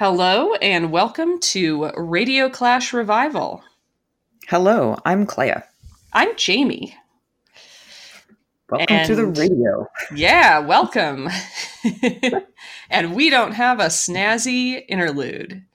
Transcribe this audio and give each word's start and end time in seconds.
Hello 0.00 0.54
and 0.62 0.90
welcome 0.92 1.38
to 1.40 1.90
Radio 1.94 2.48
Clash 2.48 2.94
Revival. 2.94 3.62
Hello, 4.48 4.96
I'm 5.04 5.26
Clea. 5.26 5.56
I'm 6.14 6.34
Jamie. 6.36 6.96
Welcome 8.70 9.04
to 9.04 9.14
the 9.14 9.26
radio. 9.26 9.86
Yeah, 10.14 10.60
welcome. 10.60 11.28
and 12.88 13.14
we 13.14 13.28
don't 13.28 13.52
have 13.52 13.78
a 13.78 13.88
snazzy 13.88 14.82
interlude. 14.88 15.66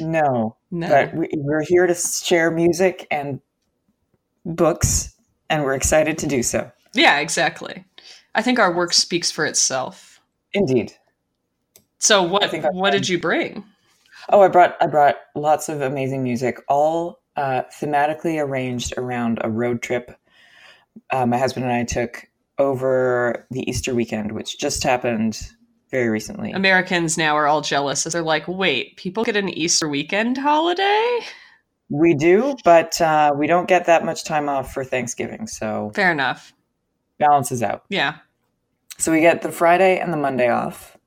No, 0.00 0.56
No. 0.70 0.88
but 0.88 1.12
we, 1.14 1.28
we're 1.34 1.62
here 1.62 1.86
to 1.86 1.94
share 1.94 2.50
music 2.50 3.06
and 3.10 3.38
books, 4.46 5.14
and 5.50 5.62
we're 5.62 5.74
excited 5.74 6.16
to 6.16 6.26
do 6.26 6.42
so. 6.42 6.72
Yeah, 6.94 7.18
exactly. 7.18 7.84
I 8.34 8.40
think 8.40 8.58
our 8.58 8.74
work 8.74 8.94
speaks 8.94 9.30
for 9.30 9.44
itself. 9.44 10.22
Indeed. 10.54 10.94
So 11.98 12.22
what 12.22 12.52
I- 12.54 12.58
what 12.70 12.90
did 12.90 13.08
you 13.08 13.18
bring? 13.18 13.64
Oh, 14.30 14.40
I 14.42 14.48
brought 14.48 14.76
I 14.80 14.86
brought 14.86 15.16
lots 15.34 15.68
of 15.68 15.80
amazing 15.80 16.22
music, 16.22 16.58
all 16.68 17.20
uh, 17.36 17.62
thematically 17.80 18.42
arranged 18.42 18.94
around 18.96 19.38
a 19.42 19.50
road 19.50 19.80
trip. 19.82 20.16
Uh, 21.10 21.24
my 21.26 21.38
husband 21.38 21.64
and 21.64 21.72
I 21.72 21.84
took 21.84 22.26
over 22.58 23.46
the 23.52 23.68
Easter 23.70 23.94
weekend, 23.94 24.32
which 24.32 24.58
just 24.58 24.82
happened 24.82 25.40
very 25.90 26.08
recently. 26.08 26.50
Americans 26.52 27.16
now 27.16 27.36
are 27.36 27.46
all 27.46 27.60
jealous. 27.62 28.04
As 28.06 28.12
they're 28.12 28.22
like, 28.22 28.46
"Wait, 28.48 28.96
people 28.96 29.24
get 29.24 29.36
an 29.36 29.48
Easter 29.48 29.88
weekend 29.88 30.36
holiday?" 30.36 31.20
we 31.90 32.12
do, 32.12 32.54
but 32.64 33.00
uh, 33.00 33.32
we 33.34 33.46
don't 33.46 33.66
get 33.66 33.86
that 33.86 34.04
much 34.04 34.24
time 34.24 34.46
off 34.48 34.74
for 34.74 34.84
Thanksgiving, 34.84 35.46
so 35.46 35.90
Fair 35.94 36.12
enough. 36.12 36.52
balances 37.18 37.62
out. 37.62 37.84
Yeah, 37.88 38.16
So 38.98 39.10
we 39.10 39.20
get 39.20 39.40
the 39.40 39.50
Friday 39.50 39.98
and 39.98 40.12
the 40.12 40.18
Monday 40.18 40.50
off, 40.50 40.97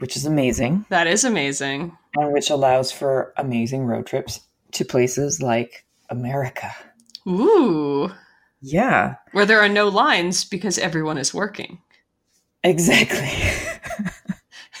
which 0.00 0.16
is 0.16 0.26
amazing, 0.26 0.84
that 0.88 1.06
is 1.06 1.24
amazing. 1.24 1.96
and 2.16 2.32
which 2.32 2.50
allows 2.50 2.90
for 2.92 3.32
amazing 3.36 3.84
road 3.86 4.06
trips 4.06 4.40
to 4.72 4.84
places 4.84 5.40
like 5.40 5.84
America. 6.10 6.72
Ooh. 7.28 8.10
Yeah, 8.62 9.14
Where 9.32 9.46
there 9.46 9.60
are 9.60 9.68
no 9.70 9.88
lines 9.88 10.44
because 10.44 10.76
everyone 10.78 11.16
is 11.16 11.32
working. 11.32 11.80
exactly. 12.62 13.30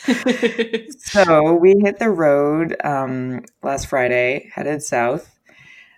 so 0.98 1.54
we 1.54 1.74
hit 1.82 1.98
the 1.98 2.10
road 2.10 2.76
um, 2.84 3.42
last 3.62 3.86
Friday, 3.86 4.50
headed 4.54 4.82
south, 4.82 5.38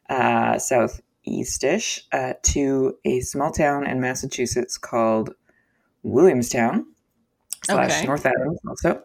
uh, 0.08 0.58
southeastish, 0.58 2.00
uh, 2.12 2.34
to 2.42 2.96
a 3.04 3.20
small 3.20 3.50
town 3.50 3.86
in 3.86 4.00
Massachusetts 4.00 4.76
called 4.78 5.34
Williamstown 6.02 6.86
slash 7.64 7.90
Okay. 7.98 8.06
North 8.06 8.26
Adams, 8.26 8.58
also 8.68 9.02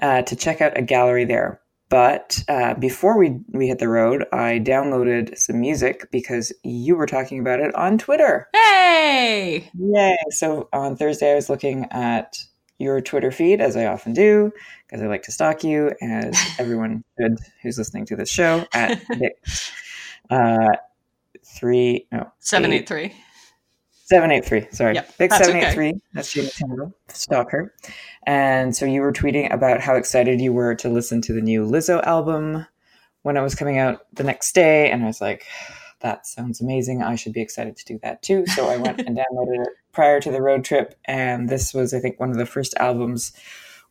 uh, 0.00 0.22
to 0.22 0.36
check 0.36 0.60
out 0.60 0.76
a 0.78 0.82
gallery 0.82 1.24
there. 1.24 1.60
But 1.90 2.42
uh, 2.48 2.74
before 2.74 3.16
we 3.18 3.38
we 3.52 3.68
hit 3.68 3.78
the 3.78 3.88
road, 3.88 4.24
I 4.32 4.58
downloaded 4.58 5.36
some 5.38 5.60
music 5.60 6.10
because 6.10 6.52
you 6.64 6.96
were 6.96 7.06
talking 7.06 7.38
about 7.38 7.60
it 7.60 7.74
on 7.74 7.98
Twitter. 7.98 8.48
hey! 8.54 9.70
Yay! 9.78 10.16
So 10.30 10.68
on 10.72 10.96
Thursday, 10.96 11.32
I 11.32 11.34
was 11.34 11.48
looking 11.50 11.86
at 11.92 12.38
your 12.78 13.00
Twitter 13.00 13.30
feed, 13.30 13.60
as 13.60 13.76
I 13.76 13.84
often 13.86 14.12
do, 14.14 14.50
because 14.86 15.02
I 15.02 15.06
like 15.06 15.22
to 15.24 15.32
stalk 15.32 15.62
you, 15.62 15.92
as 16.00 16.36
everyone 16.58 17.04
should 17.20 17.36
who's 17.62 17.78
listening 17.78 18.06
to 18.06 18.16
this 18.16 18.30
show 18.30 18.66
at 18.72 19.00
uh, 20.30 20.68
three 21.44 22.06
no 22.10 22.32
783. 22.40 23.02
eight 23.04 23.12
three. 24.08 24.66
Sorry, 24.70 24.94
Yep, 24.94 25.18
Big 25.18 25.32
783, 25.32 25.88
okay. 25.88 25.98
That's 26.12 26.32
Jamie 26.32 26.50
Campbell. 26.50 26.94
stalker. 27.08 27.74
And 28.26 28.74
so 28.74 28.84
you 28.86 29.00
were 29.00 29.12
tweeting 29.12 29.52
about 29.52 29.80
how 29.80 29.94
excited 29.96 30.40
you 30.40 30.52
were 30.52 30.74
to 30.76 30.88
listen 30.88 31.20
to 31.22 31.32
the 31.32 31.40
new 31.40 31.64
Lizzo 31.66 32.02
album 32.04 32.66
when 33.22 33.36
it 33.36 33.42
was 33.42 33.54
coming 33.54 33.78
out 33.78 34.06
the 34.12 34.24
next 34.24 34.54
day, 34.54 34.90
and 34.90 35.02
I 35.02 35.06
was 35.06 35.20
like, 35.20 35.44
"That 36.00 36.26
sounds 36.26 36.60
amazing. 36.60 37.02
I 37.02 37.14
should 37.14 37.32
be 37.32 37.40
excited 37.40 37.76
to 37.76 37.84
do 37.84 37.98
that 38.02 38.22
too." 38.22 38.46
So 38.48 38.68
I 38.68 38.76
went 38.76 39.00
and 39.00 39.16
downloaded 39.16 39.62
it 39.62 39.68
prior 39.92 40.20
to 40.20 40.30
the 40.30 40.42
road 40.42 40.64
trip, 40.64 40.94
and 41.06 41.48
this 41.48 41.72
was, 41.72 41.94
I 41.94 42.00
think, 42.00 42.20
one 42.20 42.30
of 42.30 42.36
the 42.36 42.46
first 42.46 42.74
albums 42.78 43.32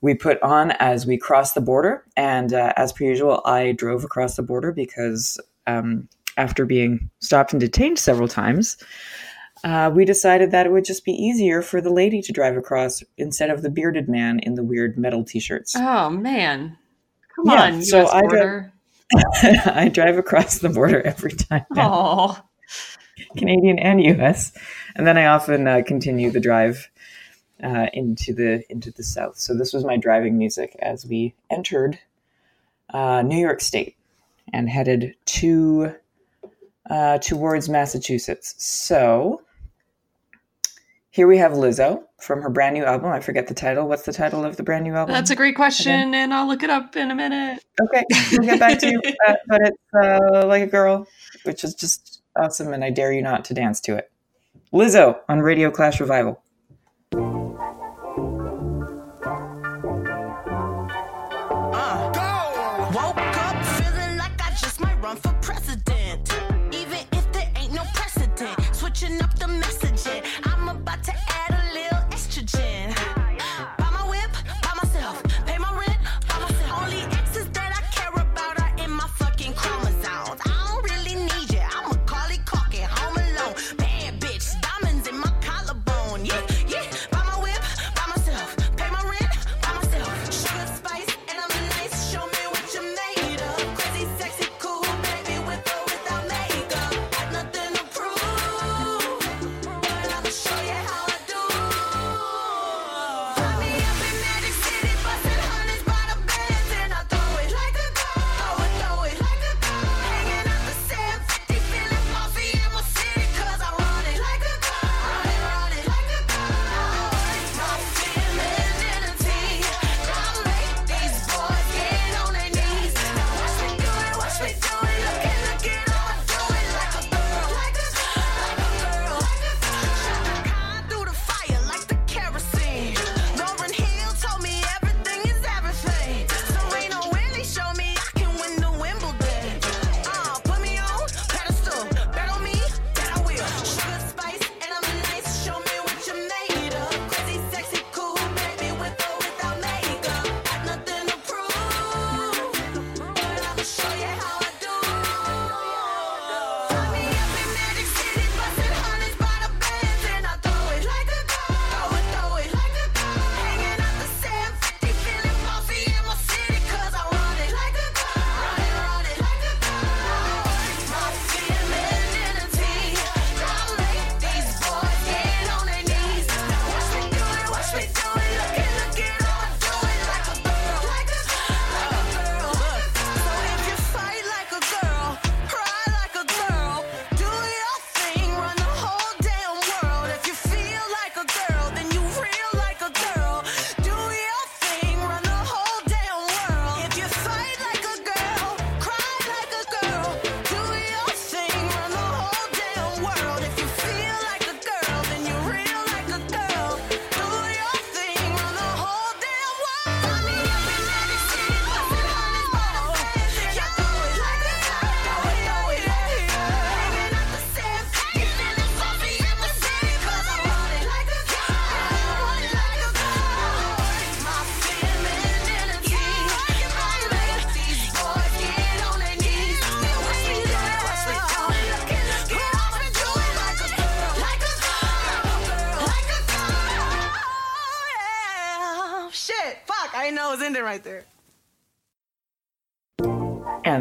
we 0.01 0.13
put 0.13 0.41
on 0.43 0.71
as 0.79 1.05
we 1.07 1.17
crossed 1.17 1.55
the 1.55 1.61
border. 1.61 2.03
And 2.17 2.53
uh, 2.53 2.73
as 2.75 2.91
per 2.91 3.05
usual, 3.05 3.41
I 3.45 3.71
drove 3.71 4.03
across 4.03 4.35
the 4.35 4.43
border 4.43 4.71
because 4.73 5.39
um, 5.65 6.07
after 6.37 6.65
being 6.65 7.09
stopped 7.19 7.53
and 7.53 7.59
detained 7.59 7.97
several 7.97 8.27
times, 8.27 8.77
uh, 9.63 9.91
we 9.93 10.05
decided 10.05 10.51
that 10.51 10.65
it 10.65 10.71
would 10.71 10.85
just 10.85 11.05
be 11.05 11.13
easier 11.13 11.61
for 11.61 11.79
the 11.81 11.91
lady 11.91 12.21
to 12.21 12.31
drive 12.33 12.57
across 12.57 13.03
instead 13.17 13.49
of 13.49 13.61
the 13.61 13.69
bearded 13.69 14.09
man 14.09 14.39
in 14.39 14.55
the 14.55 14.63
weird 14.63 14.97
metal 14.97 15.23
t-shirts. 15.23 15.73
Oh, 15.77 16.09
man. 16.09 16.77
Come 17.35 17.45
Yeah, 17.47 17.63
on, 17.63 17.81
so 17.81 18.01
US 18.03 18.11
I 18.11 18.21
border. 18.21 18.73
I 19.65 19.89
drive 19.89 20.17
across 20.17 20.59
the 20.59 20.69
border 20.69 21.01
every 21.01 21.31
time, 21.33 21.65
Oh, 21.77 22.39
Canadian 23.37 23.79
and 23.79 24.03
U.S., 24.03 24.53
and 24.95 25.05
then 25.07 25.17
I 25.17 25.25
often 25.25 25.67
uh, 25.67 25.81
continue 25.85 26.29
the 26.31 26.39
drive 26.39 26.89
uh, 27.63 27.87
into 27.93 28.33
the 28.33 28.63
into 28.69 28.91
the 28.91 29.03
south. 29.03 29.37
So 29.37 29.55
this 29.55 29.71
was 29.73 29.85
my 29.85 29.97
driving 29.97 30.37
music 30.37 30.75
as 30.81 31.05
we 31.05 31.33
entered 31.49 31.99
uh, 32.93 33.21
New 33.21 33.37
York 33.37 33.61
State 33.61 33.95
and 34.51 34.69
headed 34.69 35.15
to 35.25 35.95
uh, 36.89 37.17
towards 37.19 37.69
Massachusetts. 37.69 38.55
So 38.57 39.41
here 41.13 41.27
we 41.27 41.37
have 41.37 41.51
Lizzo 41.51 42.01
from 42.19 42.41
her 42.41 42.49
brand 42.49 42.73
new 42.73 42.83
album. 42.83 43.11
I 43.11 43.19
forget 43.19 43.45
the 43.45 43.53
title. 43.53 43.87
What's 43.87 44.01
the 44.01 44.11
title 44.11 44.43
of 44.43 44.57
the 44.57 44.63
brand 44.63 44.83
new 44.83 44.95
album? 44.95 45.13
that's 45.13 45.29
a 45.29 45.35
great 45.35 45.55
question, 45.55 46.15
and 46.15 46.33
I'll 46.33 46.47
look 46.47 46.63
it 46.63 46.71
up 46.71 46.95
in 46.95 47.11
a 47.11 47.15
minute. 47.15 47.63
Okay, 47.79 48.03
we'll 48.31 48.47
get 48.47 48.59
back 48.59 48.79
to 48.79 48.89
you. 48.89 48.99
Uh, 49.27 49.35
but 49.47 49.61
it's 49.61 49.77
uh, 49.93 50.47
like 50.47 50.63
a 50.63 50.67
girl, 50.67 51.07
which 51.43 51.63
is 51.63 51.75
just 51.75 52.23
awesome, 52.35 52.73
and 52.73 52.83
I 52.83 52.89
dare 52.89 53.13
you 53.13 53.21
not 53.21 53.45
to 53.45 53.53
dance 53.53 53.79
to 53.81 53.95
it. 53.95 54.11
Lizzo 54.73 55.19
on 55.29 55.41
Radio 55.41 55.69
Clash 55.69 55.99
Revival. 55.99 56.41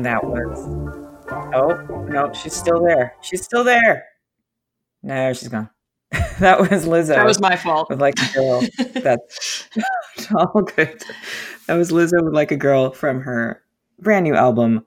And 0.02 0.06
that 0.06 0.25
was. 0.25 0.58
Oh, 1.54 2.06
no, 2.08 2.32
she's 2.32 2.54
still 2.54 2.82
there. 2.82 3.14
She's 3.20 3.44
still 3.44 3.62
there. 3.62 4.04
No, 5.00 5.32
she's 5.32 5.46
gone. 5.46 5.70
that 6.40 6.58
was 6.58 6.87
Lizzo. 6.87 7.14
That 7.14 7.25
was 7.25 7.40
my 7.40 7.54
fault. 7.54 7.88
with 7.88 8.00
like 8.00 8.14
a 8.19 8.34
girl. 8.34 8.62
That's 8.94 9.69
all 10.34 10.62
good. 10.62 11.04
That 11.69 11.75
was 11.75 11.93
Lizzo 11.93 12.20
with 12.20 12.34
like 12.34 12.50
a 12.50 12.56
girl 12.56 12.90
from 12.90 13.20
her 13.20 13.62
brand 14.00 14.25
new 14.25 14.34
album, 14.34 14.84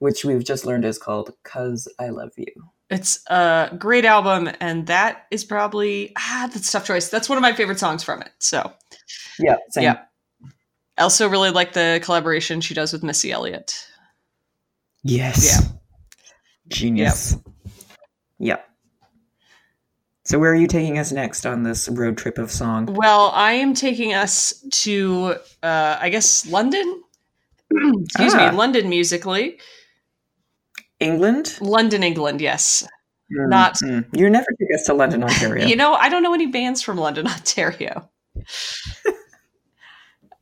which 0.00 0.26
we've 0.26 0.44
just 0.44 0.66
learned 0.66 0.84
is 0.84 0.98
called 0.98 1.32
"Cuz 1.44 1.88
I 1.98 2.10
Love 2.10 2.32
You." 2.36 2.52
It's 2.90 3.24
a 3.30 3.74
great 3.78 4.04
album, 4.04 4.50
and 4.60 4.86
that 4.88 5.28
is 5.30 5.46
probably 5.46 6.12
ah, 6.18 6.50
that's 6.52 6.68
a 6.68 6.72
tough 6.72 6.84
choice. 6.86 7.08
That's 7.08 7.30
one 7.30 7.38
of 7.38 7.42
my 7.42 7.54
favorite 7.54 7.78
songs 7.78 8.04
from 8.04 8.20
it. 8.20 8.32
So 8.38 8.70
Yeah, 9.38 9.56
same. 9.70 9.84
Yeah. 9.84 10.00
I 10.98 11.02
also 11.04 11.26
really 11.26 11.50
like 11.50 11.72
the 11.72 12.00
collaboration 12.04 12.60
she 12.60 12.74
does 12.74 12.92
with 12.92 13.02
Missy 13.02 13.32
Elliott. 13.32 13.87
Yes. 15.02 15.60
Yeah. 15.62 15.68
Genius. 16.68 17.36
Yep. 18.38 18.64
So 20.24 20.38
where 20.38 20.52
are 20.52 20.56
you 20.56 20.66
taking 20.66 20.98
us 20.98 21.10
next 21.10 21.46
on 21.46 21.62
this 21.62 21.88
road 21.88 22.18
trip 22.18 22.36
of 22.36 22.50
song? 22.50 22.86
Well, 22.92 23.30
I 23.34 23.52
am 23.52 23.72
taking 23.72 24.12
us 24.12 24.52
to, 24.82 25.36
uh, 25.62 25.96
I 26.00 26.10
guess, 26.10 26.46
London. 26.46 27.02
Excuse 28.04 28.34
Ah. 28.34 28.50
me, 28.50 28.56
London 28.56 28.88
musically. 28.90 29.58
England? 31.00 31.56
London, 31.60 32.02
England, 32.02 32.40
yes. 32.40 32.86
Mm, 33.32 33.48
Not- 33.48 33.74
mm. 33.82 34.04
You 34.18 34.28
never 34.28 34.46
took 34.46 34.68
us 34.74 34.84
to 34.86 34.94
London, 34.94 35.22
Ontario. 35.24 35.66
You 35.66 35.76
know, 35.76 35.94
I 35.94 36.08
don't 36.10 36.22
know 36.22 36.34
any 36.34 36.46
bands 36.48 36.82
from 36.82 36.98
London, 36.98 37.26
Ontario. 37.36 38.10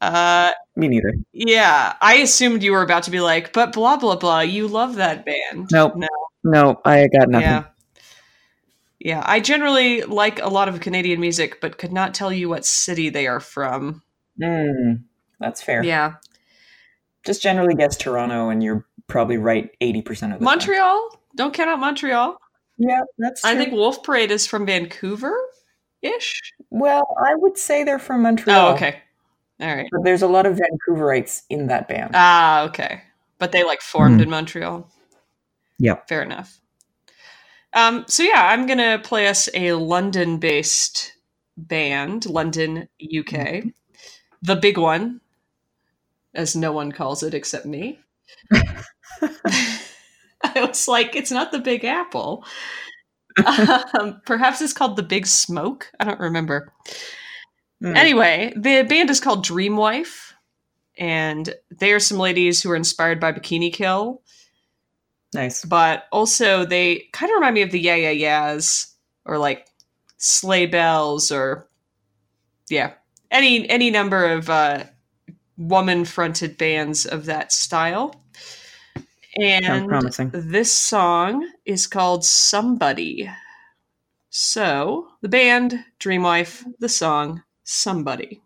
uh, 0.00 0.50
Me 0.76 0.88
neither. 0.88 1.14
yeah, 1.32 1.94
I 2.00 2.16
assumed 2.16 2.62
you 2.62 2.72
were 2.72 2.82
about 2.82 3.04
to 3.04 3.10
be 3.10 3.20
like, 3.20 3.52
but 3.52 3.72
blah, 3.72 3.96
blah, 3.96 4.16
blah, 4.16 4.40
you 4.40 4.69
love 4.69 4.96
that 4.96 5.25
band. 5.25 5.69
Nope. 5.72 5.94
No. 5.96 6.08
No, 6.44 6.81
I 6.84 7.08
got 7.08 7.28
nothing. 7.28 7.48
Yeah. 7.48 7.64
Yeah, 8.98 9.22
I 9.26 9.40
generally 9.40 10.02
like 10.02 10.40
a 10.40 10.48
lot 10.48 10.69
of 10.69 10.81
Canadian 10.81 11.20
music, 11.20 11.60
but 11.60 11.76
could 11.78 11.93
not 11.93 12.14
tell 12.14 12.32
you 12.32 12.48
what 12.48 12.64
city 12.64 13.08
they 13.08 13.26
are 13.26 13.40
from. 13.40 14.02
Mm, 14.40 15.02
that's 15.38 15.60
fair. 15.62 15.82
Yeah. 15.84 16.14
Just 17.25 17.43
generally 17.43 17.75
guess 17.75 17.96
Toronto, 17.96 18.48
and 18.48 18.62
you're 18.62 18.87
probably 19.06 19.37
right 19.37 19.70
80% 19.81 20.00
of 20.00 20.06
the 20.08 20.26
time. 20.28 20.43
Montreal? 20.44 21.20
Don't 21.37 21.52
count 21.52 21.69
out 21.70 21.78
Montreal. 21.81 22.37
Yeah, 22.78 23.00
that's 23.19 23.43
true. 23.43 23.50
I 23.50 23.56
think 23.56 23.72
Wolf 23.72 24.02
Parade 24.02 24.31
is 24.31 24.46
from 24.46 24.66
Vancouver 24.66 25.37
ish. 26.02 26.40
Well, 26.70 27.06
I 27.25 27.34
would 27.34 27.58
say 27.58 27.84
they're 27.84 27.98
from 27.98 28.22
Montreal. 28.22 28.69
Oh, 28.69 28.75
okay. 28.75 29.00
All 29.61 29.75
right. 29.75 29.88
But 29.91 30.05
there's 30.05 30.23
a 30.23 30.26
lot 30.29 30.47
of 30.47 30.58
Vancouverites 30.58 31.43
in 31.49 31.67
that 31.69 31.88
band. 31.88 32.11
Ah, 32.14 32.64
okay. 32.64 33.03
But 33.38 33.53
they 33.53 33.64
like 33.64 33.81
formed 33.81 34.17
Hmm. 34.17 34.23
in 34.25 34.31
Montreal. 34.31 34.88
Yep. 35.79 36.08
Fair 36.08 36.23
enough. 36.23 36.61
Um, 37.73 38.05
so 38.08 38.23
yeah, 38.23 38.49
I'm 38.49 38.67
gonna 38.67 38.99
play 39.03 39.29
us 39.29 39.49
a 39.55 39.73
London-based 39.75 41.12
band, 41.58 42.26
London, 42.26 42.88
UK, 43.00 43.64
the 44.43 44.56
big 44.56 44.79
one, 44.79 45.20
as 46.35 46.56
no 46.56 46.73
one 46.73 46.93
calls 46.93 47.23
it 47.23 47.35
except 47.35 47.67
me. 47.67 47.99
I 48.50 49.81
was 50.56 50.87
like, 50.88 51.17
it's 51.17 51.31
not 51.31 51.53
the 51.53 51.58
Big 51.58 51.85
Apple. 51.85 52.44
um, 53.99 54.20
perhaps 54.25 54.61
it's 54.61 54.73
called 54.73 54.97
the 54.97 55.03
Big 55.03 55.26
Smoke. 55.26 55.91
I 56.00 56.05
don't 56.05 56.20
remember. 56.20 56.73
Mm. 57.82 57.96
Anyway, 57.96 58.52
the 58.56 58.82
band 58.88 59.11
is 59.11 59.20
called 59.20 59.44
Dream 59.44 59.76
Wife, 59.76 60.34
and 60.99 61.55
they 61.70 61.93
are 61.93 62.00
some 62.00 62.19
ladies 62.19 62.62
who 62.62 62.70
are 62.70 62.76
inspired 62.76 63.20
by 63.20 63.32
Bikini 63.32 63.73
Kill, 63.73 64.23
nice. 65.34 65.64
but 65.64 66.05
also 66.11 66.65
they 66.65 67.08
kind 67.12 67.31
of 67.31 67.34
remind 67.34 67.55
me 67.55 67.62
of 67.62 67.70
the 67.70 67.81
Yeah 67.81 67.96
Yeah 67.96 68.10
Yeahs 68.10 68.94
or 69.24 69.39
like 69.39 69.67
Sleigh 70.17 70.67
Bells 70.67 71.31
or 71.31 71.69
yeah, 72.70 72.94
any 73.31 73.69
any 73.69 73.91
number 73.91 74.24
of 74.24 74.48
uh, 74.48 74.84
woman-fronted 75.58 76.56
bands 76.56 77.06
of 77.06 77.27
that 77.27 77.53
style. 77.53 78.15
And 79.39 79.91
this 80.32 80.72
song 80.72 81.46
is 81.67 81.86
called 81.86 82.24
Somebody. 82.24 83.31
So, 84.31 85.08
the 85.20 85.29
band, 85.29 85.84
Dream 85.98 86.22
Wife, 86.22 86.65
the 86.79 86.89
song, 86.89 87.43
Somebody. 87.67 88.41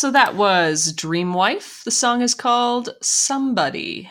So 0.00 0.10
that 0.12 0.34
was 0.34 0.94
Dream 0.94 1.34
Wife. 1.34 1.82
The 1.84 1.90
song 1.90 2.22
is 2.22 2.34
called 2.34 2.88
Somebody. 3.02 4.10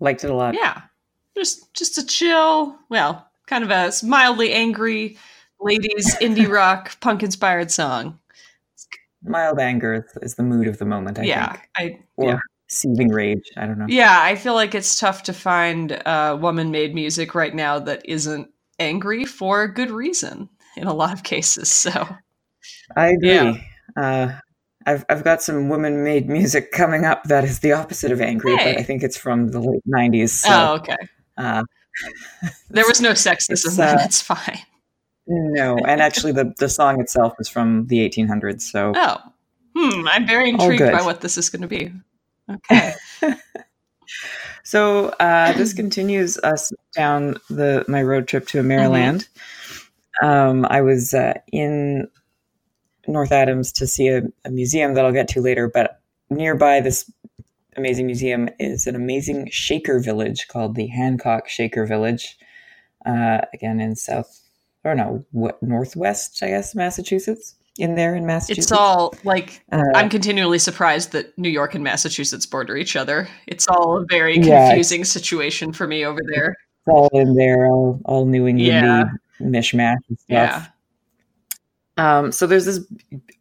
Liked 0.00 0.24
it 0.24 0.30
a 0.30 0.34
lot. 0.34 0.54
Yeah. 0.54 0.80
Just 1.36 1.74
just 1.74 1.98
a 1.98 2.06
chill, 2.06 2.74
well, 2.88 3.28
kind 3.46 3.62
of 3.62 3.70
a 3.70 3.92
mildly 4.06 4.54
angry 4.54 5.18
ladies 5.60 6.16
indie 6.22 6.48
rock 6.48 6.98
punk 7.00 7.22
inspired 7.22 7.70
song. 7.70 8.18
Mild 9.22 9.58
anger 9.58 10.06
is, 10.22 10.36
the 10.36 10.42
mood 10.42 10.66
of 10.66 10.78
the 10.78 10.86
moment, 10.86 11.18
I 11.18 11.24
yeah. 11.24 11.52
think. 11.52 11.68
I 11.76 11.98
Or 12.16 12.30
yeah. 12.30 12.38
seething 12.68 13.10
rage. 13.10 13.52
I 13.58 13.66
don't 13.66 13.78
know. 13.78 13.84
Yeah, 13.86 14.18
I 14.18 14.34
feel 14.34 14.54
like 14.54 14.74
it's 14.74 14.98
tough 14.98 15.24
to 15.24 15.34
find 15.34 15.92
uh, 16.06 16.38
woman 16.40 16.70
made 16.70 16.94
music 16.94 17.34
right 17.34 17.54
now 17.54 17.80
that 17.80 18.00
isn't 18.06 18.48
angry 18.78 19.26
for 19.26 19.64
a 19.64 19.74
good 19.74 19.90
reason 19.90 20.48
in 20.74 20.86
a 20.86 20.94
lot 20.94 21.12
of 21.12 21.22
cases. 21.22 21.70
So, 21.70 22.08
I 22.96 23.08
agree. 23.08 23.34
Yeah. 23.34 23.58
Uh, 24.00 24.32
I've 24.86 25.04
I've 25.08 25.24
got 25.24 25.42
some 25.42 25.68
women 25.68 26.04
made 26.04 26.28
music 26.28 26.72
coming 26.72 27.04
up 27.04 27.24
that 27.24 27.44
is 27.44 27.60
the 27.60 27.72
opposite 27.72 28.12
of 28.12 28.20
angry, 28.20 28.56
Hey. 28.56 28.72
but 28.72 28.80
I 28.80 28.84
think 28.84 29.02
it's 29.02 29.16
from 29.16 29.48
the 29.48 29.60
late 29.60 29.82
'90s. 29.86 30.30
So, 30.30 30.48
oh, 30.50 30.74
okay. 30.76 30.96
uh, 31.36 31.62
There 32.70 32.84
was 32.86 33.00
no 33.00 33.10
sexism. 33.10 33.50
It's, 33.50 33.76
then, 33.76 33.98
uh, 33.98 34.08
fine. 34.10 34.60
no, 35.26 35.76
and 35.78 36.00
actually, 36.00 36.32
the 36.32 36.54
the 36.58 36.68
song 36.68 37.00
itself 37.00 37.34
is 37.38 37.48
from 37.48 37.86
the 37.88 38.08
1800s. 38.08 38.62
So, 38.62 38.92
Oh, 38.96 39.18
hmm. 39.76 40.06
I'm 40.08 40.26
very 40.26 40.48
intrigued 40.48 40.80
by 40.92 41.02
what 41.02 41.20
this 41.20 41.36
is 41.36 41.50
going 41.50 41.62
to 41.62 41.68
be. 41.68 41.92
Okay. 42.50 42.94
so 44.64 45.08
uh, 45.20 45.52
this 45.54 45.72
continues 45.82 46.38
us 46.38 46.72
down 46.94 47.36
the 47.50 47.84
my 47.88 48.02
road 48.02 48.26
trip 48.28 48.46
to 48.48 48.62
Maryland. 48.62 49.28
Um, 50.22 50.66
I 50.70 50.80
was 50.80 51.14
uh, 51.14 51.34
in 51.52 52.08
North 53.08 53.32
Adams 53.32 53.72
to 53.72 53.86
see 53.86 54.08
a, 54.08 54.22
a 54.44 54.50
museum 54.50 54.94
that 54.94 55.04
I'll 55.04 55.12
get 55.12 55.28
to 55.28 55.40
later, 55.40 55.68
but 55.68 56.00
nearby 56.30 56.80
this 56.80 57.10
amazing 57.76 58.06
museum 58.06 58.48
is 58.58 58.86
an 58.86 58.94
amazing 58.94 59.48
Shaker 59.50 59.98
village 60.00 60.46
called 60.48 60.74
the 60.74 60.86
Hancock 60.88 61.48
Shaker 61.48 61.86
Village. 61.86 62.36
Uh, 63.06 63.40
again, 63.54 63.80
in 63.80 63.96
South 63.96 64.40
or 64.84 64.94
no, 64.94 65.24
what 65.32 65.62
Northwest, 65.62 66.42
I 66.42 66.48
guess, 66.48 66.74
Massachusetts. 66.74 67.54
In 67.78 67.94
there 67.94 68.16
in 68.16 68.26
Massachusetts, 68.26 68.66
It's 68.66 68.72
all 68.72 69.14
like 69.24 69.62
Uh, 69.70 69.84
I'm 69.94 70.08
continually 70.10 70.58
surprised 70.58 71.12
that 71.12 71.36
New 71.38 71.48
York 71.48 71.74
and 71.76 71.84
Massachusetts 71.84 72.44
border 72.44 72.76
each 72.76 72.96
other. 72.96 73.28
It's 73.46 73.68
all 73.68 73.98
a 74.02 74.04
very 74.10 74.36
Yeah. 74.38 74.68
confusing 74.68 75.04
situation 75.04 75.72
for 75.72 75.86
me 75.86 76.04
over 76.04 76.18
there. 76.34 76.56
it's 76.80 76.88
all 76.88 77.08
in 77.12 77.34
there, 77.34 77.66
all, 77.68 78.00
all 78.04 78.26
New 78.26 78.46
England 78.48 78.66
Yeah. 78.66 79.04
mishmash 79.40 79.96
and 80.08 80.18
stuff. 80.18 80.26
Yeah. 80.28 80.66
Um, 81.98 82.32
so 82.32 82.46
there's 82.46 82.64
this 82.64 82.80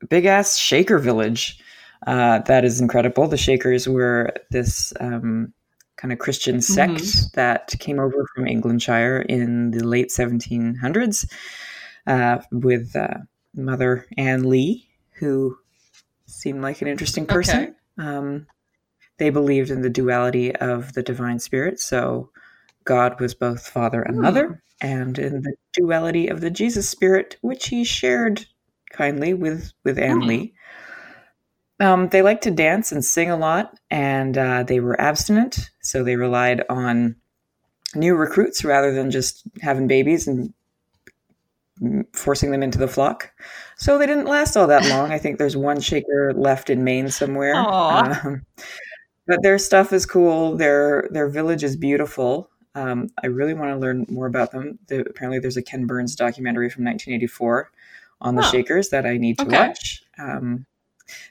big 0.10 0.26
ass 0.26 0.58
Shaker 0.58 0.98
village 1.00 1.60
uh, 2.06 2.40
that 2.40 2.66
is 2.66 2.82
incredible. 2.82 3.28
The 3.28 3.38
Shakers 3.38 3.88
were 3.88 4.34
this 4.52 4.94
um, 5.00 5.54
kind 5.96 6.12
of 6.12 6.20
Christian 6.20 6.62
sect 6.62 6.94
Mhm. 6.94 7.32
that 7.34 7.76
came 7.80 8.00
over 8.00 8.26
from 8.36 8.46
Englandshire 8.46 9.22
in 9.30 9.72
the 9.72 9.84
late 9.86 10.10
1700s 10.10 11.26
uh, 12.06 12.40
with 12.52 12.96
uh, 12.96 13.18
Mother 13.56 14.06
Anne 14.18 14.50
Lee, 14.50 14.88
who 15.20 15.58
seemed 16.26 16.62
like 16.62 16.82
an 16.82 16.88
interesting 16.88 17.26
person. 17.26 17.64
Okay. 17.64 17.74
Um, 17.98 18.46
they 19.18 19.30
believed 19.32 19.72
in 19.72 19.82
the 19.82 19.90
duality 19.90 20.56
of 20.58 20.94
the 20.94 21.02
divine 21.02 21.40
spirit, 21.40 21.80
so 21.80 22.30
God 22.88 23.20
was 23.20 23.36
both 23.36 23.68
father 23.68 24.02
and 24.02 24.16
Hmm. 24.16 24.22
mother, 24.24 24.64
and 24.82 25.20
in 25.20 25.42
the 25.42 25.54
duality 25.74 26.28
of 26.28 26.42
the 26.42 26.50
Jesus 26.50 26.90
spirit, 26.90 27.38
which 27.42 27.68
he 27.68 27.84
shared 27.84 28.46
kindly 28.92 29.34
with 29.36 29.74
with 29.84 30.00
Anne 30.00 30.22
Hmm. 30.22 30.28
Lee. 30.28 30.54
Um, 31.80 32.10
they 32.10 32.24
liked 32.24 32.42
to 32.44 32.52
dance 32.52 32.92
and 32.92 33.06
sing 33.06 33.30
a 33.30 33.38
lot, 33.38 33.78
and 33.92 34.36
uh, 34.36 34.64
they 34.64 34.80
were 34.80 35.00
abstinent, 35.00 35.70
so 35.82 36.04
they 36.04 36.16
relied 36.16 36.64
on 36.70 37.16
new 37.94 38.16
recruits 38.16 38.64
rather 38.66 38.92
than 38.92 39.12
just 39.12 39.44
having 39.62 39.88
babies 39.88 40.28
and 40.28 40.54
forcing 42.14 42.50
them 42.52 42.64
into 42.64 42.80
the 42.80 42.88
flock. 42.88 43.32
So 43.78 43.98
they 44.00 44.08
didn't 44.08 44.26
last 44.26 44.58
all 44.58 44.66
that 44.68 44.88
long. 44.88 45.12
I 45.12 45.20
think 45.20 45.38
there's 45.38 45.56
one 45.56 45.80
shaker 45.80 46.34
left 46.36 46.72
in 46.72 46.84
Maine 46.84 47.12
somewhere. 47.12 47.54
Um, 47.90 48.42
but 49.28 49.44
their 49.44 49.60
stuff 49.60 49.94
is 49.94 50.06
cool. 50.06 50.58
Their 50.58 51.08
their 51.12 51.30
village 51.30 51.64
is 51.64 51.76
beautiful. 51.78 52.50
Um, 52.78 53.10
I 53.24 53.28
really 53.28 53.54
want 53.56 53.72
to 53.72 53.78
learn 53.78 54.06
more 54.08 54.28
about 54.28 54.52
them. 54.52 54.78
The, 54.88 55.00
apparently, 55.02 55.40
there's 55.40 55.58
a 55.58 55.64
Ken 55.64 55.86
Burns 55.88 56.16
documentary 56.16 56.70
from 56.70 56.84
1984 56.86 57.72
on 58.22 58.36
the 58.36 58.44
Huh. 58.44 58.52
Shakers 58.52 58.90
that 58.90 59.06
I 59.06 59.18
need 59.18 59.40
to 59.40 59.46
Okay. 59.46 59.58
watch. 59.58 60.04
Um, 60.20 60.66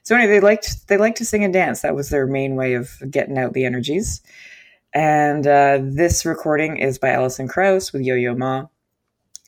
so 0.02 0.16
anyway, 0.16 0.32
they 0.32 0.40
liked 0.40 0.88
they 0.88 0.96
liked 0.96 1.18
to 1.18 1.24
sing 1.24 1.44
and 1.44 1.52
dance. 1.52 1.82
That 1.82 1.94
was 1.94 2.08
their 2.08 2.26
main 2.26 2.56
way 2.56 2.74
of 2.74 2.90
getting 3.10 3.38
out 3.38 3.52
the 3.52 3.64
energies. 3.64 4.22
And 4.92 5.46
uh, 5.46 5.78
this 5.82 6.24
recording 6.24 6.78
is 6.78 6.98
by 6.98 7.10
Alison 7.10 7.46
Krauss 7.48 7.92
with 7.92 8.02
Yo 8.02 8.14
Yo 8.14 8.34
Ma. 8.34 8.66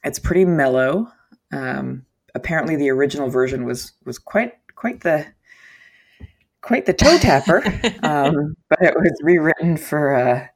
It's 0.04 0.18
pretty 0.18 0.44
mellow. 0.44 1.10
Um, 1.52 2.04
apparently, 2.34 2.76
the 2.76 2.90
original 2.90 3.28
version 3.30 3.64
was 3.64 3.92
was 4.04 4.18
quite 4.18 4.52
quite 4.76 5.00
the 5.00 5.26
quite 6.60 6.86
the 6.86 6.92
toe 6.92 7.18
tapper, 7.18 7.64
um, 8.02 8.54
but 8.68 8.82
it 8.82 8.94
was 8.94 9.18
rewritten 9.22 9.76
for 9.76 10.12
a 10.12 10.50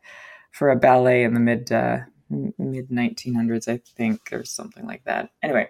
for 0.52 0.71
a 0.71 0.76
ballet 0.76 1.25
in 1.25 1.35
the 1.35 1.40
mid 1.40 1.73
uh, 1.73 1.99
mid 2.30 2.88
1900s, 2.88 3.68
I 3.68 3.78
think, 3.97 4.32
or 4.32 4.44
something 4.44 4.87
like 4.87 5.04
that. 5.04 5.30
Anyway, 5.42 5.68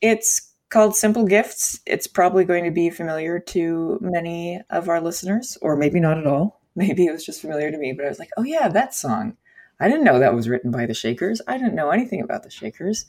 it's 0.00 0.52
called 0.70 0.96
Simple 0.96 1.24
Gifts. 1.24 1.80
It's 1.86 2.06
probably 2.06 2.44
going 2.44 2.64
to 2.64 2.70
be 2.70 2.90
familiar 2.90 3.38
to 3.38 3.98
many 4.00 4.60
of 4.70 4.88
our 4.88 5.00
listeners, 5.00 5.58
or 5.60 5.76
maybe 5.76 6.00
not 6.00 6.18
at 6.18 6.26
all. 6.26 6.60
Maybe 6.76 7.06
it 7.06 7.12
was 7.12 7.24
just 7.24 7.40
familiar 7.40 7.70
to 7.70 7.78
me, 7.78 7.92
but 7.92 8.04
I 8.04 8.08
was 8.08 8.18
like, 8.18 8.30
oh 8.36 8.42
yeah, 8.42 8.66
that 8.66 8.96
song. 8.96 9.36
I 9.78 9.86
didn't 9.86 10.02
know 10.02 10.18
that 10.18 10.34
was 10.34 10.48
written 10.48 10.72
by 10.72 10.86
the 10.86 10.94
Shakers. 10.94 11.40
I 11.46 11.56
didn't 11.56 11.76
know 11.76 11.90
anything 11.90 12.20
about 12.20 12.42
the 12.42 12.50
Shakers. 12.50 13.06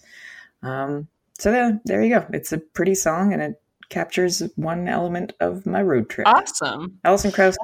Um, 0.61 1.07
so 1.39 1.51
there, 1.51 1.81
there 1.83 2.03
you 2.03 2.13
go. 2.13 2.27
It's 2.31 2.53
a 2.53 2.59
pretty 2.59 2.93
song, 2.93 3.33
and 3.33 3.41
it 3.41 3.59
captures 3.89 4.43
one 4.55 4.87
element 4.87 5.33
of 5.39 5.65
my 5.65 5.81
road 5.81 6.11
trip. 6.11 6.27
Awesome. 6.27 6.99
Alison 7.03 7.31
Krauss 7.31 7.57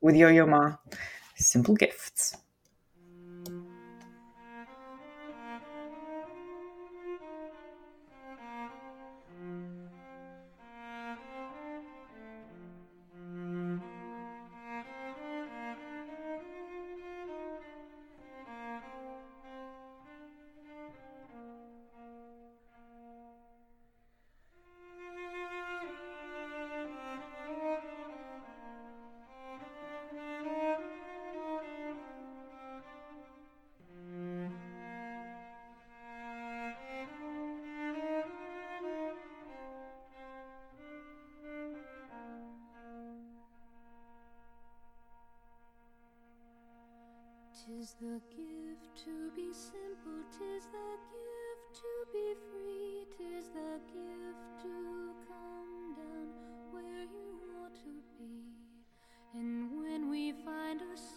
with 0.00 0.16
Yo 0.16 0.30
Yo 0.30 0.46
Ma. 0.46 0.74
Simple 1.36 1.76
Gifts. 1.76 2.36
Tis 47.66 47.96
the 48.00 48.20
gift 48.30 49.04
to 49.04 49.30
be 49.34 49.52
simple, 49.52 50.22
tis 50.30 50.66
the 50.70 50.90
gift 51.10 51.82
to 51.82 51.92
be 52.12 52.34
free, 52.48 53.06
tis 53.18 53.48
the 53.48 53.80
gift 53.90 54.62
to 54.62 55.10
come 55.26 55.96
down 55.96 56.28
where 56.70 57.02
you 57.02 57.40
want 57.58 57.74
to 57.74 57.90
be. 58.20 58.54
And 59.34 59.82
when 59.82 60.08
we 60.08 60.30
find 60.44 60.80
ourselves 60.80 61.15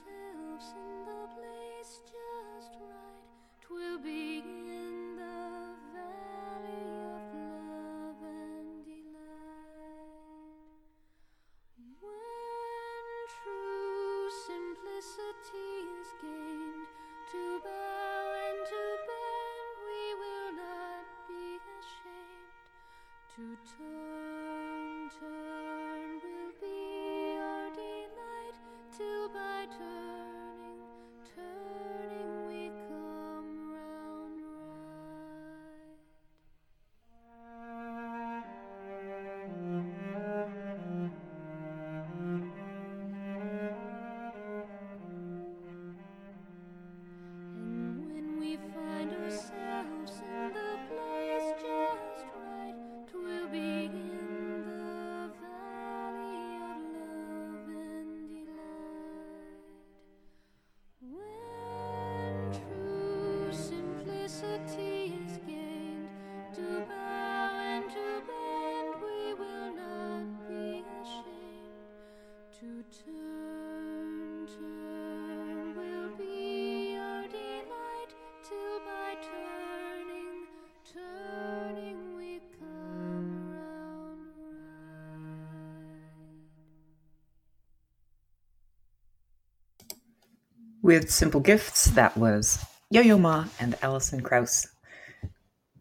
With 90.82 91.12
Simple 91.12 91.42
Gifts, 91.42 91.86
that 91.92 92.16
was 92.18 92.64
Yo 92.90 93.02
Yo 93.02 93.18
Ma 93.18 93.46
and 93.60 93.76
Alison 93.82 94.22
Krauss. 94.22 94.68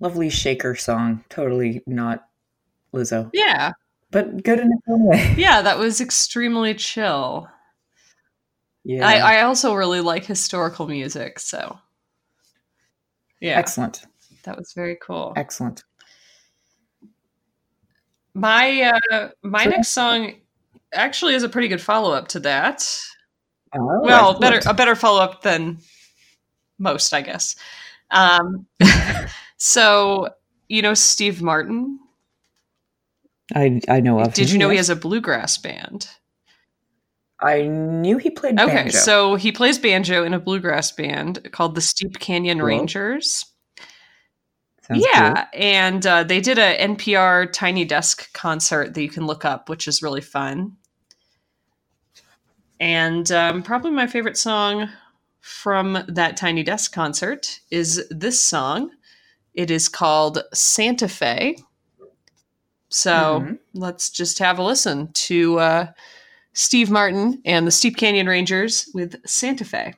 Lovely 0.01 0.29
shaker 0.31 0.75
song. 0.75 1.25
Totally 1.29 1.83
not 1.87 2.27
Lizzo, 2.93 3.31
Yeah. 3.33 3.73
but 4.11 4.43
good 4.43 4.59
in 4.61 4.73
its 4.73 4.83
own 4.89 5.05
way. 5.05 5.35
Yeah, 5.39 5.63
that 5.63 5.79
was 5.79 6.01
extremely 6.01 6.75
chill. 6.75 7.49
Yeah. 8.85 9.07
I, 9.07 9.39
I 9.39 9.43
also 9.43 9.75
really 9.75 10.01
like 10.01 10.25
historical 10.25 10.87
music, 10.89 11.39
so 11.39 11.79
yeah, 13.41 13.59
Excellent. 13.59 14.05
that 14.45 14.57
was 14.57 14.73
very 14.75 14.97
cool. 15.03 15.33
Excellent. 15.37 15.85
My 18.35 18.93
uh, 19.13 19.29
my 19.43 19.65
So- 19.65 19.71
next 19.71 19.89
song 19.89 20.33
actually 20.93 21.35
is 21.35 21.43
a 21.43 21.49
pretty 21.49 21.69
good 21.69 21.81
follow 21.83 22.13
up 22.13 22.29
to 22.29 22.41
that. 22.41 22.89
Oh, 23.75 24.01
well, 24.03 24.39
better 24.39 24.61
a 24.69 24.75
better 24.75 24.95
follow 24.95 25.21
up 25.21 25.43
than 25.43 25.79
most, 26.79 27.13
I 27.13 27.21
guess. 27.23 27.57
Um, 28.11 28.67
so 29.59 30.29
you 30.69 30.83
know 30.83 30.95
Steve 30.95 31.43
Martin. 31.43 31.99
I 33.55 33.81
I 33.89 34.01
know 34.01 34.21
of. 34.21 34.35
Did 34.35 34.49
him, 34.49 34.55
you 34.55 34.59
know 34.59 34.71
he 34.71 34.77
has 34.77 34.91
a 34.91 34.97
bluegrass 34.97 35.59
band? 35.59 36.09
I 37.41 37.63
knew 37.63 38.19
he 38.19 38.31
played 38.31 38.59
Okay, 38.59 38.75
banjo. 38.75 38.99
so 38.99 39.35
he 39.37 39.53
plays 39.53 39.79
banjo 39.79 40.25
in 40.25 40.35
a 40.35 40.41
bluegrass 40.41 40.91
band 40.91 41.49
called 41.53 41.77
the 41.77 41.81
Steep 41.81 42.19
Canyon 42.19 42.59
Cool. 42.59 42.67
Rangers. 42.67 43.45
Sounds 44.83 45.05
yeah, 45.13 45.47
and 45.53 46.05
uh, 46.07 46.25
they 46.25 46.41
did 46.41 46.59
a 46.59 46.77
NPR 46.79 47.53
Tiny 47.53 47.85
Desk 47.85 48.33
concert 48.33 48.95
that 48.95 49.03
you 49.03 49.11
can 49.11 49.27
look 49.27 49.45
up, 49.45 49.69
which 49.69 49.87
is 49.87 50.03
really 50.03 50.23
fun. 50.23 50.77
And 52.81 53.31
um, 53.33 53.63
probably 53.63 53.91
my 53.91 54.07
favorite 54.07 54.37
song 54.37 54.89
from 55.41 56.05
that 56.09 56.37
Tiny 56.37 56.63
Desk 56.63 56.93
concert 56.93 57.61
is 57.71 58.07
this 58.11 58.41
song. 58.41 58.91
It 59.55 59.71
is 59.71 59.89
called 59.89 60.43
Santa 60.55 61.09
Fe. 61.09 61.57
So 62.91 63.41
Mhm. 63.41 63.59
let's 63.75 64.11
just 64.11 64.39
have 64.39 64.59
a 64.59 64.63
listen 64.63 65.11
to 65.13 65.59
uh, 65.59 65.93
Steve 66.53 66.91
Martin 66.91 67.41
and 67.45 67.67
the 67.67 67.71
Steep 67.71 67.97
Canyon 67.97 68.27
Rangers 68.29 68.89
with 68.95 69.17
Santa 69.27 69.65
Fe. 69.65 69.95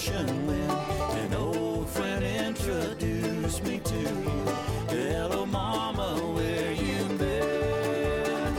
Vacation 0.00 0.46
when 0.46 0.70
an 1.18 1.34
old 1.34 1.88
friend 1.88 2.24
introduced 2.24 3.62
me 3.64 3.80
to 3.80 3.94
you. 3.94 4.44
Hello, 4.88 5.44
mama, 5.44 6.14
where 6.34 6.72
you 6.72 7.04
been? 7.18 8.54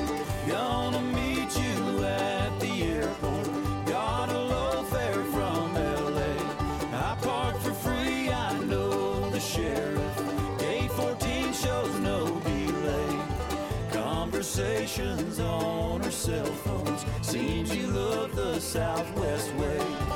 Gonna 0.48 1.02
meet 1.02 1.52
you 1.58 2.04
at 2.06 2.60
the 2.60 2.84
airport. 2.84 3.86
Got 3.86 4.30
a 4.30 4.38
low 4.38 4.84
fare 4.84 5.24
from 5.34 5.74
LA. 5.74 6.34
I 6.94 7.18
parked 7.22 7.62
for 7.64 7.74
free, 7.74 8.30
I 8.30 8.58
know 8.60 9.30
the 9.32 9.40
sheriff. 9.40 10.60
Gate 10.60 10.92
14 10.92 11.54
shows 11.54 12.00
no 12.00 12.40
delay. 12.42 13.20
Conversations 13.92 15.40
on 15.40 16.02
our 16.04 16.12
cell 16.12 16.46
phones. 16.46 17.06
Seems 17.22 17.76
you 17.76 17.88
love 17.88 18.36
the 18.36 18.60
Southwest 18.60 19.54
way. 19.56 20.11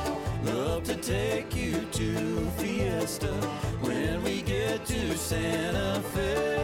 To 0.86 0.95
take 0.98 1.56
you 1.56 1.84
to 1.93 2.52
Fiesta 2.58 3.34
when 3.82 4.21
we 4.24 4.43
get 4.43 4.86
to 4.86 5.17
Santa 5.17 6.00
Fe. 6.13 6.55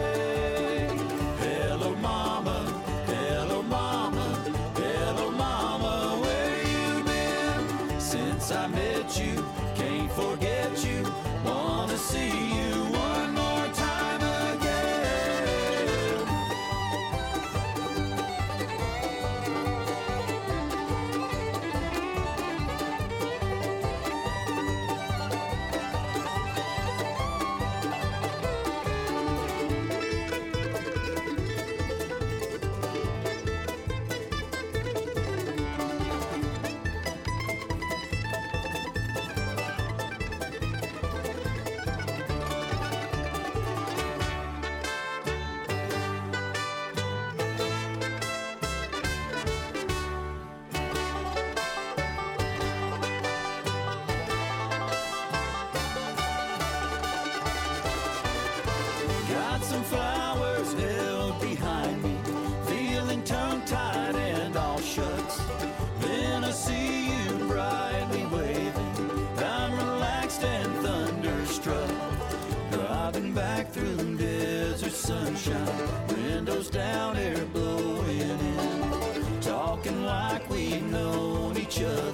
Sunshine, 75.41 76.07
windows 76.07 76.69
down, 76.69 77.17
air 77.17 77.45
blowing 77.53 78.19
in. 78.19 79.39
Talking 79.41 80.05
like 80.05 80.47
we've 80.49 80.83
known 80.83 81.57
each 81.57 81.81
other. 81.81 82.10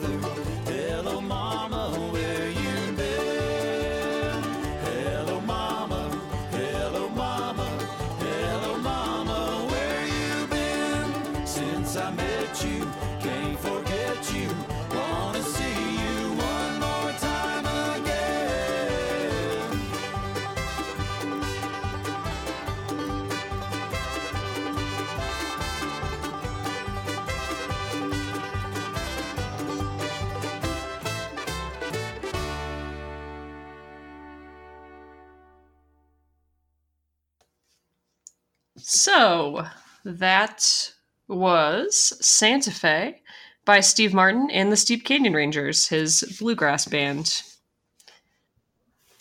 That 40.08 40.91
was 41.28 42.13
Santa 42.26 42.72
Fe 42.72 43.22
by 43.65 43.82
Steve 43.82 44.13
Martin 44.13 44.50
and 44.52 44.72
the 44.72 44.78
Steep 44.78 45.04
Canyon 45.04 45.34
Rangers, 45.34 45.88
his 45.88 46.38
bluegrass 46.39 46.86
band. 46.86 47.41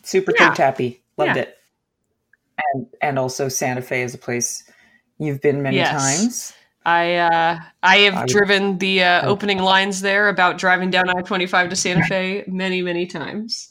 Super 0.02 0.32
Yeah. 0.38 0.54
tappy. 0.54 1.02
Loved 1.16 1.36
Yeah. 1.36 1.42
it. 1.42 1.58
And 2.74 2.86
and 3.02 3.18
also 3.18 3.48
Santa 3.48 3.82
Fe 3.82 4.02
is 4.02 4.14
a 4.14 4.18
place 4.18 4.62
you've 5.18 5.40
been 5.40 5.62
many 5.62 5.76
Yes. 5.76 5.90
times. 5.90 6.52
I 6.84 7.16
uh, 7.16 7.58
I 7.82 7.96
have 7.98 8.14
I 8.14 8.26
driven 8.26 8.78
the 8.78 9.02
uh, 9.02 9.26
opening 9.26 9.58
lines 9.58 10.00
there 10.02 10.28
about 10.28 10.56
driving 10.58 10.90
down 10.90 11.10
I 11.10 11.20
twenty 11.22 11.46
five 11.46 11.68
to 11.70 11.76
Santa 11.76 12.04
Fe 12.06 12.44
many 12.46 12.80
many 12.82 13.06
times. 13.06 13.70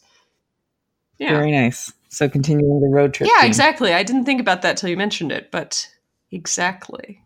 Yeah, 1.18 1.32
Very 1.38 1.52
nice. 1.52 1.94
So 2.10 2.28
continuing 2.28 2.82
the 2.82 2.90
road 2.90 3.14
trip. 3.14 3.30
yeah, 3.34 3.42
theme. 3.42 3.48
exactly. 3.48 3.94
I 3.94 4.04
didn't 4.04 4.26
think 4.26 4.42
about 4.42 4.62
that 4.64 4.76
till 4.76 4.90
you 4.90 4.98
mentioned 4.98 5.32
it, 5.32 5.50
but 5.50 5.88
exactly. 6.36 7.22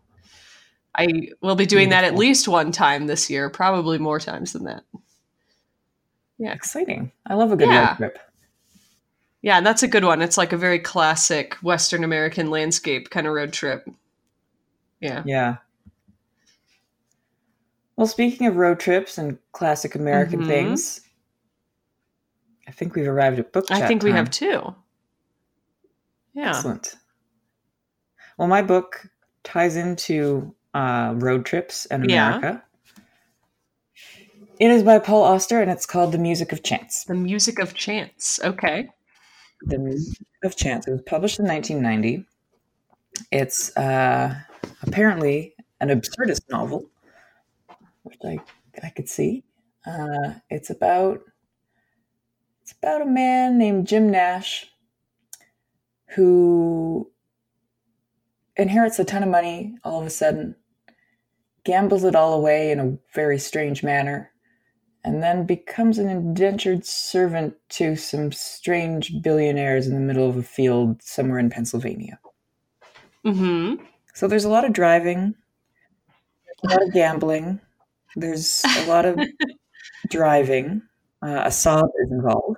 I 0.97 1.29
will 1.41 1.55
be 1.55 1.65
doing 1.65 1.89
that 1.89 2.03
at 2.03 2.15
least 2.15 2.47
one 2.47 2.71
time 2.71 3.07
this 3.07 3.29
year, 3.29 3.49
probably 3.49 3.97
more 3.97 4.19
times 4.19 4.53
than 4.53 4.65
that. 4.65 4.83
Yeah, 6.37 6.53
exciting. 6.53 7.11
I 7.25 7.33
love 7.35 7.51
a 7.51 7.57
good 7.57 7.67
Yeah. 7.69 7.89
road 7.89 7.97
trip. 7.97 8.19
Yeah, 9.41 9.57
and 9.57 9.65
that's 9.65 9.83
a 9.83 9.87
good 9.87 10.03
one. 10.03 10.21
It's 10.21 10.37
like 10.37 10.51
a 10.51 10.57
very 10.57 10.79
classic 10.79 11.53
Western 11.55 12.03
American 12.03 12.49
landscape 12.49 13.09
kind 13.09 13.27
of 13.27 13.33
road 13.33 13.53
trip. 13.53 13.87
Yeah. 14.99 15.23
Yeah. 15.25 15.57
Well, 17.95 18.07
speaking 18.07 18.47
of 18.47 18.55
road 18.55 18.79
trips 18.79 19.17
and 19.17 19.37
classic 19.51 19.95
American 19.95 20.41
Mhm. 20.41 20.47
things, 20.47 21.01
I 22.67 22.71
think 22.71 22.95
we've 22.95 23.07
arrived 23.07 23.39
at 23.39 23.51
book 23.51 23.67
chat 23.67 23.81
I 23.81 23.87
think 23.87 24.03
we 24.03 24.11
have 24.11 24.29
two. 24.29 24.75
Yeah. 26.33 26.49
Excellent. 26.49 26.95
Well, 28.39 28.47
my 28.47 28.61
book 28.61 29.05
ties 29.43 29.75
into 29.75 30.55
uh, 30.73 31.11
road 31.17 31.45
trips 31.45 31.85
and 31.87 32.09
Yeah. 32.09 32.37
America. 32.37 32.63
It 34.61 34.71
is 34.71 34.81
by 34.81 34.99
Paul 34.99 35.23
Auster 35.23 35.61
and 35.61 35.69
it's 35.69 35.85
called 35.85 36.13
The 36.13 36.17
Music 36.19 36.53
of 36.53 36.63
Chance. 36.63 37.03
The 37.03 37.15
music 37.15 37.59
of 37.59 37.73
chance. 37.73 38.39
Okay. 38.41 38.87
The 39.63 39.77
Music 39.77 40.25
of 40.45 40.55
Chance. 40.55 40.87
It 40.87 40.91
was 40.91 41.01
published 41.01 41.39
in 41.39 41.47
1990. 41.47 42.25
It's 43.29 43.75
uh, 43.75 44.33
apparently 44.83 45.53
an 45.81 45.89
absurdist 45.89 46.49
novel, 46.49 46.89
which 48.03 48.19
I, 48.23 48.39
I 48.81 48.89
could 48.89 49.09
see. 49.09 49.43
Uh, 49.85 50.35
it's 50.49 50.69
about 50.69 51.19
it's 52.61 52.71
about 52.71 53.01
a 53.01 53.05
man 53.05 53.57
named 53.57 53.85
Jim 53.87 54.09
Nash 54.09 54.65
who 56.15 57.11
inherits 58.59 58.99
a 58.99 59.05
ton 59.05 59.23
of 59.23 59.29
money 59.29 59.75
all 59.83 59.99
of 59.99 60.05
a 60.05 60.09
sudden, 60.09 60.55
gambles 61.63 62.03
it 62.03 62.15
all 62.15 62.33
away 62.33 62.71
in 62.71 62.79
a 62.79 62.97
very 63.13 63.39
strange 63.39 63.83
manner, 63.83 64.31
and 65.03 65.23
then 65.23 65.45
becomes 65.45 65.97
an 65.97 66.09
indentured 66.09 66.85
servant 66.85 67.55
to 67.69 67.95
some 67.95 68.31
strange 68.31 69.21
billionaires 69.21 69.87
in 69.87 69.93
the 69.93 69.99
middle 69.99 70.29
of 70.29 70.37
a 70.37 70.43
field 70.43 71.01
somewhere 71.01 71.39
in 71.39 71.49
Pennsylvania. 71.49 72.19
Mm-hmm. 73.25 73.83
So 74.13 74.27
there's 74.27 74.45
a 74.45 74.49
lot 74.49 74.65
of 74.65 74.73
driving, 74.73 75.35
a 76.63 76.67
lot 76.67 76.83
of 76.83 76.93
gambling, 76.93 77.59
there's 78.15 78.63
a 78.65 78.85
lot 78.87 79.05
of 79.05 79.19
driving. 80.09 80.81
Uh, 81.21 81.43
a 81.45 81.51
sob 81.51 81.89
is 82.03 82.11
involved. 82.11 82.57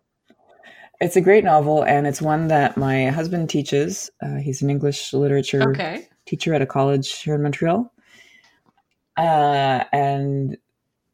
It's 1.01 1.15
a 1.15 1.21
great 1.21 1.43
novel, 1.43 1.83
and 1.83 2.05
it's 2.05 2.21
one 2.21 2.47
that 2.49 2.77
my 2.77 3.07
husband 3.07 3.49
teaches. 3.49 4.09
Uh, 4.21 4.35
he's 4.35 4.61
an 4.61 4.69
English 4.69 5.13
literature 5.13 5.71
Okay. 5.71 6.07
teacher 6.27 6.53
at 6.53 6.61
a 6.61 6.65
college 6.67 7.21
here 7.23 7.33
in 7.35 7.41
Montreal. 7.41 7.91
Uh, 9.17 9.83
and 9.91 10.57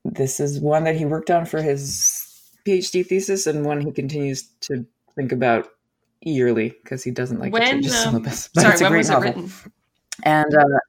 this 0.03 0.39
is 0.41 0.59
one 0.59 0.83
that 0.83 0.95
he 0.97 1.05
worked 1.05 1.31
on 1.31 1.45
for 1.45 1.61
his 1.61 2.51
PhD 2.65 3.05
thesis 3.05 3.47
and 3.47 3.65
one 3.65 3.79
he 3.79 3.91
continues 3.91 4.43
to 4.61 4.85
think 5.15 5.31
about 5.31 5.69
yearly 6.21 6.75
because 6.83 7.03
he 7.03 7.11
doesn't 7.11 7.39
like 7.39 7.51
to 7.53 7.59
When, 7.59 7.67
change 7.67 7.85
his 7.85 7.93
um, 7.95 8.11
syllabus. 8.11 8.49
But 8.53 8.61
Sorry, 8.61 8.73
it's 8.73 8.81
a 8.81 8.83
when 8.83 8.91
great 8.91 8.97
was 8.99 9.09
novel. 9.09 9.23
written? 9.23 9.51
And 10.23 10.53
uh, 10.53 10.79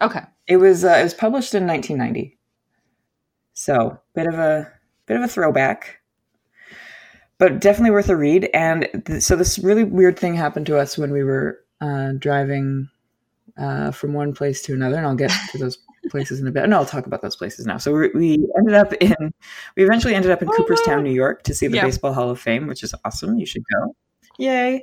Okay. 0.00 0.22
it 0.46 0.58
was 0.58 0.84
uh, 0.84 0.96
it 1.00 1.02
was 1.02 1.14
published 1.14 1.54
in 1.54 1.66
1990. 1.66 2.38
So 3.54 3.98
bit 4.14 4.26
of 4.28 4.34
a 4.34 4.72
bit 5.06 5.16
of 5.16 5.22
a 5.24 5.28
throwback, 5.28 6.00
but 7.38 7.60
definitely 7.60 7.90
worth 7.90 8.08
a 8.08 8.16
read. 8.16 8.48
And 8.54 8.88
th- 9.06 9.22
so 9.22 9.36
this 9.36 9.58
really 9.58 9.84
weird 9.84 10.18
thing 10.18 10.34
happened 10.34 10.66
to 10.66 10.78
us 10.78 10.96
when 10.98 11.10
we 11.12 11.22
were 11.24 11.60
uh, 11.80 12.12
driving 12.18 12.88
uh, 13.58 13.90
from 13.90 14.12
one 14.12 14.34
place 14.34 14.62
to 14.62 14.74
another, 14.74 14.96
and 14.96 15.06
I'll 15.06 15.14
get 15.14 15.32
to 15.52 15.58
those 15.58 15.78
places 16.10 16.40
in 16.40 16.46
a 16.46 16.50
bit. 16.50 16.68
No, 16.68 16.78
I'll 16.78 16.86
talk 16.86 17.06
about 17.06 17.22
those 17.22 17.36
places 17.36 17.66
now. 17.66 17.78
So 17.78 17.92
we, 17.92 18.08
we 18.14 18.48
ended 18.58 18.74
up 18.74 18.92
in 18.94 19.32
we 19.76 19.84
eventually 19.84 20.14
ended 20.14 20.30
up 20.30 20.42
in 20.42 20.48
Oh, 20.48 20.52
Cooperstown. 20.56 21.02
New 21.02 21.12
York, 21.12 21.42
to 21.44 21.54
see 21.54 21.66
the 21.66 21.76
Yeah. 21.76 21.84
Baseball 21.84 22.12
Hall 22.12 22.30
of 22.30 22.40
Fame, 22.40 22.66
which 22.66 22.82
is 22.82 22.94
awesome. 23.04 23.38
You 23.38 23.46
should 23.46 23.62
go. 23.74 23.94
Yay! 24.38 24.82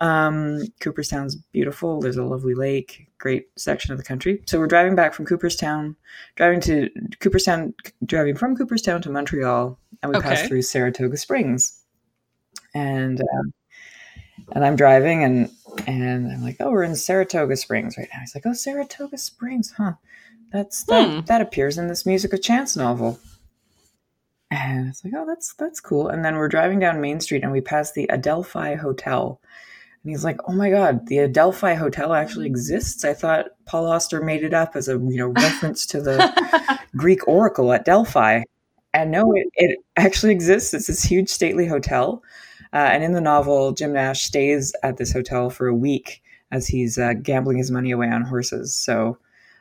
Um, 0.00 0.62
Cooperstown's 0.80 1.36
beautiful. 1.36 2.00
There's 2.00 2.16
a 2.16 2.24
lovely 2.24 2.54
lake, 2.54 3.06
great 3.18 3.46
section 3.56 3.92
of 3.92 3.98
the 3.98 4.04
country. 4.04 4.42
So 4.46 4.58
we're 4.58 4.66
driving 4.66 4.94
back 4.96 5.14
from 5.14 5.24
Cooperstown, 5.26 5.94
driving 6.34 6.60
to 6.62 6.90
Cooperstown, 7.20 7.72
driving 8.04 8.34
from 8.36 8.56
Cooperstown 8.56 9.00
to 9.02 9.10
Montreal, 9.10 9.78
and 10.02 10.10
we 10.12 10.20
pass 10.20 10.40
Okay. 10.40 10.48
through 10.48 10.62
Saratoga 10.62 11.16
Springs. 11.16 11.80
And 12.74 13.20
um, 13.20 13.52
and 14.52 14.64
I'm 14.64 14.76
driving, 14.76 15.24
and 15.24 15.50
and 15.86 16.30
I'm 16.32 16.42
like, 16.42 16.56
oh, 16.60 16.70
we're 16.70 16.82
in 16.82 16.96
Saratoga 16.96 17.56
Springs 17.56 17.96
right 17.98 18.08
now. 18.12 18.20
He's 18.20 18.34
like, 18.34 18.46
oh, 18.46 18.52
Saratoga 18.54 19.18
Springs, 19.18 19.72
huh? 19.76 19.92
That's 20.52 20.84
that 20.84 21.08
Hmm. 21.08 21.20
that 21.26 21.40
appears 21.40 21.78
in 21.78 21.88
this 21.88 22.04
Music 22.06 22.32
of 22.32 22.42
Chance 22.42 22.76
novel. 22.76 23.18
And 24.50 24.88
it's 24.88 25.02
like, 25.04 25.14
oh, 25.16 25.24
that's 25.26 25.54
that's 25.54 25.80
cool. 25.80 26.08
And 26.08 26.24
then 26.24 26.36
we're 26.36 26.48
driving 26.48 26.78
down 26.78 27.00
Main 27.00 27.20
Street 27.20 27.42
and 27.42 27.52
we 27.52 27.60
pass 27.62 27.92
the 27.92 28.06
Adelphi 28.10 28.74
Hotel. 28.74 29.40
And 30.02 30.10
he's 30.10 30.24
like, 30.24 30.38
oh 30.48 30.52
my 30.52 30.68
god, 30.68 31.06
the 31.08 31.18
Adelphi 31.20 31.74
Hotel 31.74 32.12
actually 32.12 32.46
exists. 32.46 33.04
I 33.04 33.14
thought 33.14 33.46
Paul 33.66 33.86
Auster 33.86 34.20
made 34.20 34.44
it 34.44 34.52
up 34.52 34.76
as 34.76 34.88
a 34.88 34.92
you 34.92 35.16
know 35.16 35.28
reference 35.28 35.86
to 35.86 36.00
the 36.02 36.78
Greek 36.96 37.26
oracle 37.26 37.72
at 37.72 37.84
Delphi. 37.86 38.42
And 38.94 39.10
no, 39.10 39.32
it, 39.32 39.46
it 39.54 39.78
actually 39.96 40.32
exists. 40.32 40.74
It's 40.74 40.86
this 40.86 41.02
huge 41.02 41.28
stately 41.28 41.66
hotel. 41.66 42.22
Uh, 42.72 42.88
and 42.92 43.02
in 43.02 43.12
the 43.12 43.20
novel, 43.20 43.72
Jim 43.72 43.92
Nash 43.92 44.22
stays 44.22 44.74
at 44.82 44.96
this 44.96 45.12
hotel 45.12 45.50
for 45.50 45.66
a 45.66 45.74
week 45.74 46.22
as 46.50 46.66
he's 46.66 46.98
uh, 46.98 47.14
gambling 47.14 47.58
his 47.58 47.70
money 47.70 47.90
away 47.90 48.08
on 48.08 48.22
horses. 48.22 48.74
So 48.74 49.18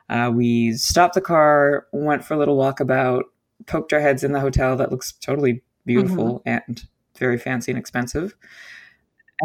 uh, 0.10 0.32
we 0.34 0.74
stopped 0.74 1.16
the 1.16 1.22
car, 1.22 1.88
went 1.92 2.24
for 2.24 2.34
a 2.34 2.38
little 2.38 2.58
walkabout, 2.58 3.24
poked 3.66 3.94
our 3.94 4.02
heads 4.02 4.24
in 4.24 4.34
the 4.34 4.40
hotel 4.40 4.76
that 4.78 4.92
looks 4.92 5.14
totally 5.14 5.62
beautiful 5.86 6.42
and 6.46 6.84
very 7.18 7.38
fancy 7.38 7.72
and 7.72 7.80
expensive. 7.80 8.36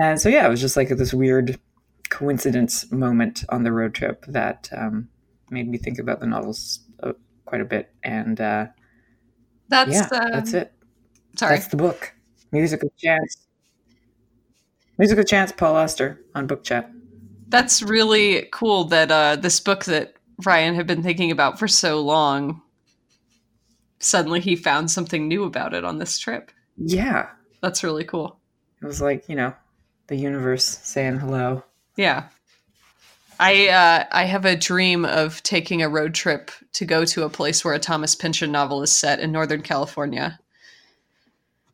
And 0.01 0.21
so, 0.21 0.29
yeah, 0.29 0.47
it 0.47 0.51
was 0.51 0.61
just 0.61 0.77
like 0.77 0.89
this 0.89 1.15
weird 1.15 1.59
coincidence 2.09 2.91
moment 2.93 3.45
on 3.49 3.63
the 3.63 3.73
road 3.73 3.95
trip 3.95 4.25
that 4.27 4.69
um, 4.77 5.09
made 5.51 5.69
me 5.69 5.79
think 5.79 5.99
about 5.99 6.21
the 6.21 6.27
novels 6.27 6.81
uh, 7.03 7.13
quite 7.45 7.61
a 7.61 7.65
bit. 7.65 7.93
And 8.03 8.41
uh, 8.41 8.67
That's 9.69 9.93
yeah, 9.93 10.09
uh, 10.13 10.31
that's 10.31 10.53
it. 10.53 10.73
Sorry. 11.37 11.57
That's 11.57 11.69
the 11.69 11.77
book. 11.77 12.15
Music 12.53 12.83
of 12.83 12.97
Chance. 12.97 13.47
Music 14.99 15.19
of 15.19 15.27
Chance, 15.27 15.53
Paul 15.53 15.77
Auster 15.77 16.21
on 16.35 16.47
Book 16.47 16.65
Chat. 16.65 16.91
That's 17.49 17.83
really 17.83 18.49
cool 18.53 18.85
that 18.85 19.11
uh, 19.11 19.37
this 19.37 19.61
book 19.61 19.85
that 19.85 20.15
Ryan 20.45 20.75
had 20.75 20.87
been 20.87 21.03
thinking 21.03 21.31
about 21.31 21.59
for 21.59 21.69
so 21.69 22.01
long, 22.01 22.63
suddenly 23.99 24.41
he 24.41 24.57
found 24.57 24.91
something 24.91 25.29
new 25.29 25.45
about 25.45 25.75
it 25.75 25.85
on 25.85 25.99
this 25.99 26.19
trip. 26.19 26.51
Yeah. 26.77 27.29
That's 27.61 27.85
really 27.85 28.05
cool. 28.05 28.39
It 28.83 28.87
was 28.87 29.01
like, 29.01 29.29
you 29.29 29.37
know, 29.37 29.55
the 30.07 30.17
universe 30.17 30.65
saying 30.65 31.19
hello. 31.19 31.65
Yeah. 31.97 32.29
I 33.39 33.69
uh, 33.69 34.05
I 34.13 34.25
have 34.25 34.45
a 34.45 34.57
dream 34.57 35.05
of 35.05 35.43
taking 35.43 35.83
a 35.83 35.89
road 35.89 36.15
trip 36.15 36.51
to 36.73 36.85
go 36.85 37.05
to 37.05 37.25
a 37.25 37.31
place 37.31 37.65
where 37.65 37.75
a 37.75 37.79
Thomas 37.79 38.15
Pynchon 38.15 38.51
novel 38.53 38.83
is 38.83 38.93
set 38.93 39.21
in 39.21 39.33
Northern 39.33 39.63
California. 39.63 40.39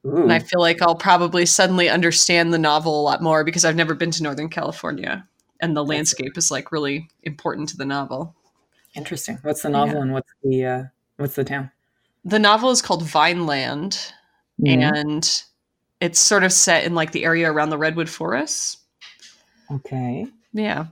Ooh. 0.04 0.22
And 0.22 0.32
I 0.32 0.40
feel 0.40 0.60
like 0.60 0.82
I'll 0.82 0.96
probably 0.96 1.46
suddenly 1.46 1.88
understand 1.88 2.52
the 2.52 2.58
novel 2.58 3.00
a 3.00 3.02
lot 3.02 3.22
more 3.22 3.44
because 3.44 3.64
I've 3.64 3.76
never 3.76 3.94
been 3.94 4.10
to 4.12 4.22
Northern 4.22 4.48
California. 4.48 5.26
And 5.60 5.76
the 5.76 5.84
landscape 5.84 6.36
is 6.36 6.50
like 6.50 6.72
really 6.72 7.08
important 7.22 7.68
to 7.68 7.76
the 7.76 7.84
novel. 7.86 8.34
Interesting. 8.96 9.38
What's 9.42 9.62
the 9.62 9.68
novel 9.68 10.02
and 10.02 10.12
what's 10.12 10.32
the 10.42 10.64
uh, 10.66 10.82
what's 11.18 11.36
the 11.36 11.44
town? 11.44 11.70
The 12.24 12.38
novel 12.40 12.70
is 12.70 12.82
called 12.82 13.04
Vineland, 13.04 14.12
Mhm. 14.60 14.82
and 14.82 15.42
it's 16.00 16.18
sort 16.18 16.42
of 16.44 16.52
set 16.52 16.84
in 16.84 16.94
like 16.94 17.12
the 17.12 17.24
area 17.24 17.50
around 17.50 17.70
the 17.70 17.78
redwood 17.78 18.08
forests. 18.08 18.78
Okay. 19.70 20.26
Yeah, 20.52 20.86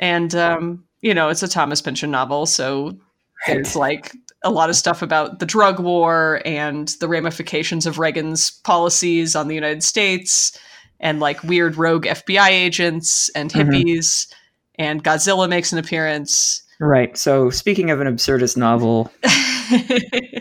and 0.00 0.34
um, 0.34 0.82
you 1.02 1.14
know 1.14 1.28
it's 1.28 1.44
a 1.44 1.48
Thomas 1.48 1.80
Pynchon 1.80 2.10
novel, 2.10 2.46
so 2.46 2.98
it's 3.46 3.76
like 3.76 4.12
a 4.42 4.50
lot 4.50 4.70
of 4.70 4.76
stuff 4.76 5.02
about 5.02 5.38
the 5.38 5.46
drug 5.46 5.78
war 5.78 6.42
and 6.44 6.88
the 7.00 7.08
ramifications 7.08 7.86
of 7.86 7.98
Reagan's 7.98 8.50
policies 8.50 9.36
on 9.36 9.46
the 9.46 9.54
United 9.54 9.84
States, 9.84 10.58
and 10.98 11.20
like 11.20 11.42
weird 11.44 11.76
rogue 11.76 12.06
FBI 12.06 12.48
agents 12.48 13.28
and 13.36 13.52
Mhm. 13.52 13.68
hippies, 13.70 14.32
and 14.78 15.04
Godzilla 15.04 15.48
makes 15.48 15.72
an 15.72 15.78
appearance. 15.78 16.62
Right. 16.80 17.16
So 17.16 17.50
speaking 17.50 17.90
of 17.90 18.00
an 18.00 18.06
absurdist 18.06 18.56
novel, 18.56 19.12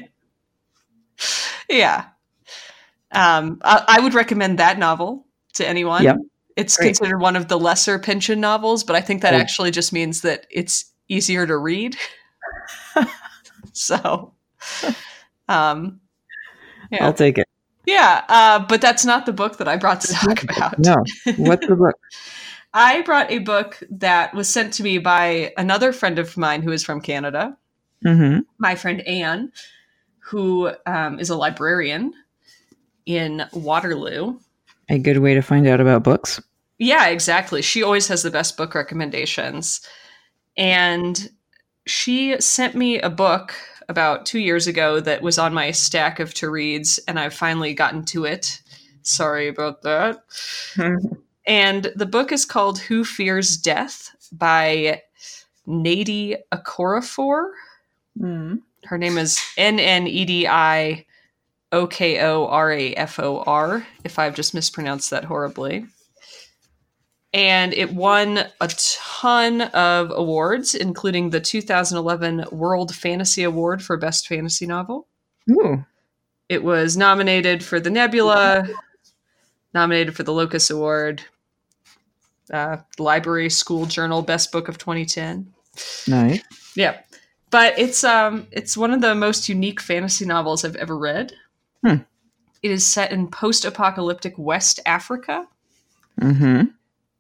yeah. 1.69 2.05
Um, 3.11 3.59
I, 3.63 3.83
I 3.87 3.99
would 3.99 4.13
recommend 4.13 4.59
that 4.59 4.77
novel 4.77 5.25
to 5.55 5.67
anyone. 5.67 6.03
Yep. 6.03 6.17
It's 6.59 6.77
Great. 6.77 6.87
considered 6.97 7.19
one 7.19 7.35
of 7.35 7.47
the 7.47 7.57
lesser 7.59 7.97
Pynchon 7.99 8.39
novels, 8.39 8.83
but 8.83 8.95
I 8.95 9.01
think 9.01 9.21
that 9.21 9.33
Oh. 9.33 9.37
actually 9.37 9.71
just 9.71 9.93
means 9.93 10.21
that 10.21 10.45
it's 10.49 10.85
easier 11.07 11.45
to 11.47 11.57
read. 11.57 11.95
so, 13.73 14.33
um, 15.47 15.99
yeah, 16.91 17.05
I'll 17.05 17.13
take 17.13 17.37
it. 17.37 17.47
yeah. 17.85 18.23
Uh, 18.27 18.59
but 18.59 18.81
that's 18.81 19.05
not 19.05 19.25
the 19.25 19.33
book 19.33 19.57
that 19.57 19.67
I 19.67 19.77
brought 19.77 20.01
to 20.01 20.13
talk 20.13 20.43
about. 20.43 20.79
No. 20.79 20.95
What's 21.37 21.67
the 21.67 21.75
book? 21.75 21.95
I 22.73 23.01
brought 23.01 23.31
a 23.31 23.39
book 23.39 23.81
that 23.89 24.33
was 24.35 24.47
sent 24.47 24.73
to 24.73 24.83
me 24.83 24.99
by 24.99 25.53
another 25.57 25.91
friend 25.91 26.19
of 26.19 26.37
mine 26.37 26.61
who 26.61 26.71
is 26.71 26.83
from 26.83 27.01
Canada, 27.01 27.57
Mm-hmm. 28.05 28.39
my 28.59 28.75
friend 28.75 29.01
Anne, 29.01 29.51
who 30.19 30.71
um, 30.85 31.19
is 31.19 31.29
a 31.29 31.35
librarian 31.35 32.13
in 33.05 33.43
Waterloo. 33.51 34.37
A 34.89 34.97
good 34.99 35.17
way 35.17 35.33
to 35.33 35.41
find 35.41 35.67
out 35.67 35.81
about 35.81 36.03
books. 36.03 36.39
Yeah, 36.79 37.07
exactly. 37.07 37.61
She 37.61 37.83
always 37.83 38.07
has 38.07 38.23
the 38.23 38.31
best 38.31 38.57
book 38.57 38.73
recommendations. 38.73 39.81
And 40.57 41.29
she 41.85 42.39
sent 42.41 42.73
me 42.75 42.99
a 42.99 43.09
book 43.09 43.53
about 43.89 44.25
two 44.25 44.39
years 44.39 44.65
ago 44.67 44.99
that 45.01 45.21
was 45.21 45.37
on 45.37 45.53
my 45.53 45.71
stack 45.71 46.19
of 46.19 46.33
to 46.35 46.49
reads, 46.49 46.99
and 47.07 47.19
I've 47.19 47.33
finally 47.33 47.73
gotten 47.73 48.05
to 48.05 48.25
it. 48.25 48.61
Sorry 49.03 49.47
about 49.47 49.83
that. 49.83 50.23
And 51.47 51.91
the 51.95 52.05
book 52.05 52.31
is 52.31 52.45
called 52.45 52.77
Who 52.77 53.03
Fears 53.03 53.57
Death 53.57 54.11
by 54.31 55.01
Nnedi 55.67 56.37
Okorafor. 56.53 57.49
Mm. 58.19 58.61
Her 58.83 58.97
name 58.99 59.17
is 59.17 59.43
N 59.57 59.79
N 59.79 60.05
E 60.05 60.25
D 60.25 60.47
I 60.47 61.07
O 61.71 61.87
K 61.87 62.19
O 62.19 62.45
R 62.45 62.71
A 62.71 62.93
F 62.93 63.19
O 63.19 63.39
R, 63.47 63.87
if 64.03 64.19
I've 64.19 64.35
just 64.35 64.53
mispronounced 64.53 65.09
that 65.09 65.23
horribly. 65.23 65.87
And 67.33 67.73
it 67.73 67.93
won 67.93 68.39
a 68.59 68.69
ton 68.75 69.61
of 69.61 70.11
awards, 70.11 70.73
including 70.73 71.29
the 71.29 71.39
2011 71.39 72.45
World 72.51 72.95
Fantasy 72.95 73.43
Award 73.43 73.83
for 73.83 73.97
Best 73.97 74.27
Fantasy 74.27 74.65
Novel. 74.65 75.07
Ooh. 75.51 75.85
It 76.47 76.63
was 76.63 76.97
nominated 76.97 77.63
for 77.63 77.79
the 77.79 77.91
Nebula, 77.91 78.67
nominated 79.75 80.15
for 80.15 80.23
the 80.23 80.33
Locus 80.33 80.71
Award, 80.71 81.21
uh, 82.51 82.77
Library 82.97 83.51
School 83.51 83.85
Journal 83.85 84.23
Best 84.23 84.51
Book 84.51 84.67
of 84.67 84.79
2010. 84.79 85.53
Nice. 86.07 86.41
Yeah, 86.75 86.97
but 87.51 87.77
it's 87.77 88.03
um 88.03 88.47
it's 88.51 88.75
one 88.75 88.91
of 88.91 89.01
the 89.01 89.13
most 89.13 89.47
unique 89.47 89.79
fantasy 89.79 90.25
novels 90.25 90.65
I've 90.65 90.75
ever 90.77 90.97
read. 90.97 91.33
Hmm. 91.85 91.97
It 92.63 92.71
is 92.71 92.85
set 92.85 93.11
in 93.11 93.29
post-apocalyptic 93.29 94.33
West 94.37 94.79
Africa, 94.85 95.47
Mm-hmm. 96.19 96.63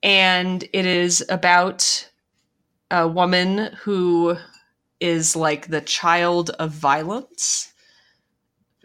And 0.03 0.63
it 0.73 0.85
is 0.85 1.25
about 1.29 2.09
a 2.91 3.07
woman 3.07 3.71
who 3.81 4.35
is 4.99 5.35
like 5.35 5.67
the 5.67 5.81
child 5.81 6.49
of 6.51 6.71
violence. 6.71 7.73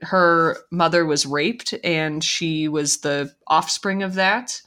Her 0.03 0.59
mother 0.71 1.07
was 1.07 1.25
raped, 1.27 1.75
and 1.83 2.23
she 2.23 2.69
was 2.69 2.99
the 2.99 3.35
offspring 3.47 4.03
of 4.03 4.15
that, 4.15 4.61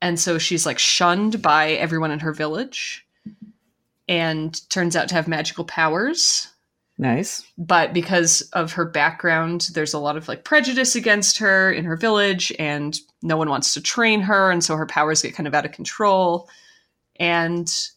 and 0.00 0.18
so 0.18 0.38
she's 0.38 0.66
like 0.66 0.78
shunned 0.78 1.42
by 1.42 1.70
everyone 1.72 2.10
in 2.10 2.20
her 2.20 2.32
village, 2.32 3.06
and 4.08 4.60
turns 4.70 4.94
out 4.94 5.08
to 5.08 5.14
have 5.14 5.26
magical 5.26 5.64
powers 5.64 6.51
Nice. 7.02 7.44
but 7.58 7.92
because 7.92 8.42
of 8.52 8.72
her 8.72 8.84
background 8.84 9.68
there's 9.74 9.92
a 9.94 9.98
lot 9.98 10.16
of 10.16 10.28
like 10.28 10.44
prejudice 10.44 10.94
against 10.94 11.36
her 11.38 11.72
in 11.72 11.84
her 11.84 11.96
village 11.96 12.52
and 12.58 12.98
no 13.22 13.36
one 13.36 13.48
wants 13.50 13.74
to 13.74 13.80
train 13.82 14.20
her 14.20 14.50
and 14.50 14.62
so 14.62 14.76
her 14.76 14.86
powers 14.86 15.22
get 15.22 15.34
kind 15.34 15.46
of 15.48 15.54
out 15.54 15.64
of 15.66 15.72
control 15.72 16.48
and 17.16 17.88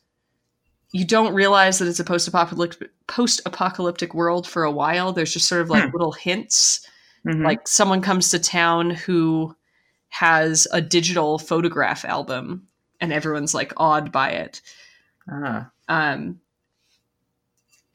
you 0.92 1.06
don't 1.06 1.34
realize 1.34 1.78
that 1.80 1.88
it's 1.88 2.00
a 2.00 2.04
post-apocalyptic 2.04 2.90
post-apocalyptic 3.08 4.14
world 4.14 4.48
for 4.48 4.64
a 4.64 4.72
while 4.72 5.14
there's 5.14 5.34
just 5.34 5.48
sort 5.48 5.62
of 5.62 5.70
like 5.70 5.84
Hmm. 5.86 5.92
little 5.92 6.12
hints 6.14 6.88
Mhm. 7.26 7.44
like 7.44 7.68
someone 7.68 8.02
comes 8.02 8.30
to 8.30 8.40
town 8.40 8.90
who 8.92 9.56
has 10.10 10.68
a 10.72 10.82
digital 10.82 11.38
photograph 11.38 12.06
album 12.06 12.68
and 13.02 13.12
everyone's 13.14 13.54
like 13.54 13.74
awed 13.78 14.12
by 14.12 14.30
it 14.30 14.62
ah. 15.30 15.70
um 15.90 16.40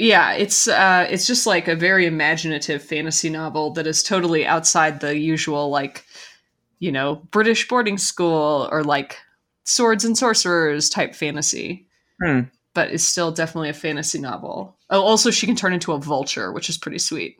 yeah 0.00 0.32
it's 0.32 0.66
uh 0.66 1.06
it's 1.10 1.26
just 1.26 1.46
like 1.46 1.68
a 1.68 1.76
very 1.76 2.06
imaginative 2.06 2.82
fantasy 2.82 3.28
novel 3.28 3.70
that 3.72 3.86
is 3.86 4.02
totally 4.02 4.46
outside 4.46 5.00
the 5.00 5.16
usual 5.18 5.68
like 5.68 6.04
you 6.78 6.90
know 6.90 7.16
british 7.30 7.68
boarding 7.68 7.98
school 7.98 8.68
or 8.72 8.82
like 8.82 9.18
swords 9.64 10.04
and 10.04 10.16
sorcerers 10.16 10.88
type 10.88 11.14
fantasy 11.14 11.86
Hmm. 12.22 12.40
but 12.74 12.90
it's 12.90 13.04
still 13.04 13.30
definitely 13.30 13.68
a 13.68 13.74
fantasy 13.74 14.18
novel 14.18 14.76
oh 14.90 15.02
also 15.02 15.30
she 15.30 15.46
can 15.46 15.56
turn 15.56 15.72
into 15.72 15.92
a 15.92 15.98
vulture 16.00 16.50
which 16.52 16.68
is 16.68 16.78
pretty 16.78 16.98
sweet 16.98 17.36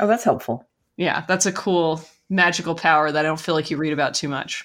Oh, 0.00 0.06
that's 0.06 0.24
helpful. 0.24 0.66
yeah 0.96 1.24
that's 1.26 1.46
a 1.46 1.52
cool 1.52 2.00
magical 2.30 2.74
power 2.76 3.10
that 3.10 3.18
i 3.24 3.28
don't 3.28 3.40
feel 3.40 3.54
like 3.56 3.70
you 3.70 3.76
read 3.76 3.92
about 3.92 4.14
too 4.14 4.28
much 4.28 4.64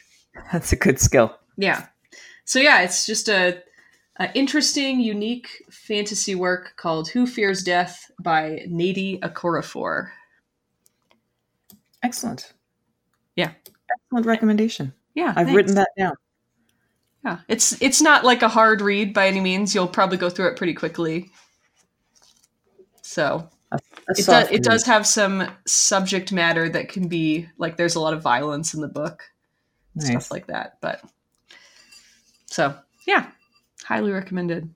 That's 0.52 0.72
a 0.72 0.76
good 0.76 1.00
skill. 1.00 1.36
yeah. 1.58 1.86
So 2.46 2.60
yeah, 2.60 2.82
it's 2.82 3.06
just 3.06 3.30
a, 3.30 3.62
a 4.18 4.32
interesting, 4.38 5.00
unique 5.00 5.64
fantasy 5.72 6.36
work 6.36 6.74
called 6.78 7.10
"Who 7.10 7.26
Fears 7.26 7.64
Death" 7.64 8.12
by 8.22 8.66
Nnedi 8.70 9.20
Okorafor. 9.22 10.10
Excellent. 12.04 12.54
Yeah. 13.36 13.52
Excellent 14.06 14.26
recommendation. 14.26 14.94
Yeah, 15.16 15.30
I've 15.36 15.48
thanks. 15.48 15.54
written 15.56 15.76
that 15.76 15.90
down. 15.98 16.16
Yeah, 17.24 17.40
it's 17.48 17.82
it's 17.82 18.02
not 18.02 18.26
like 18.26 18.42
a 18.42 18.50
hard 18.50 18.82
read 18.82 19.14
by 19.14 19.28
any 19.28 19.40
means. 19.40 19.74
You'll 19.74 19.88
probably 19.88 20.18
go 20.18 20.30
through 20.30 20.48
it 20.50 20.58
pretty 20.58 20.74
quickly. 20.74 21.32
So 23.02 23.48
A 23.72 23.80
it 24.10 24.26
does 24.26 24.52
it 24.52 24.64
does 24.64 24.84
have 24.86 25.08
some 25.08 25.48
subject 25.66 26.32
matter 26.32 26.68
that 26.68 26.90
can 26.90 27.08
be 27.08 27.48
like 27.58 27.78
there's 27.78 27.96
a 27.96 28.00
lot 28.00 28.14
of 28.14 28.22
violence 28.22 28.74
in 28.74 28.82
the 28.82 28.88
book, 28.88 29.24
Nice. 29.96 30.08
stuff 30.08 30.32
like 30.32 30.48
that. 30.48 30.80
But 30.82 31.02
so 32.48 32.76
yeah, 33.08 33.30
highly 33.84 34.12
recommended. 34.12 34.74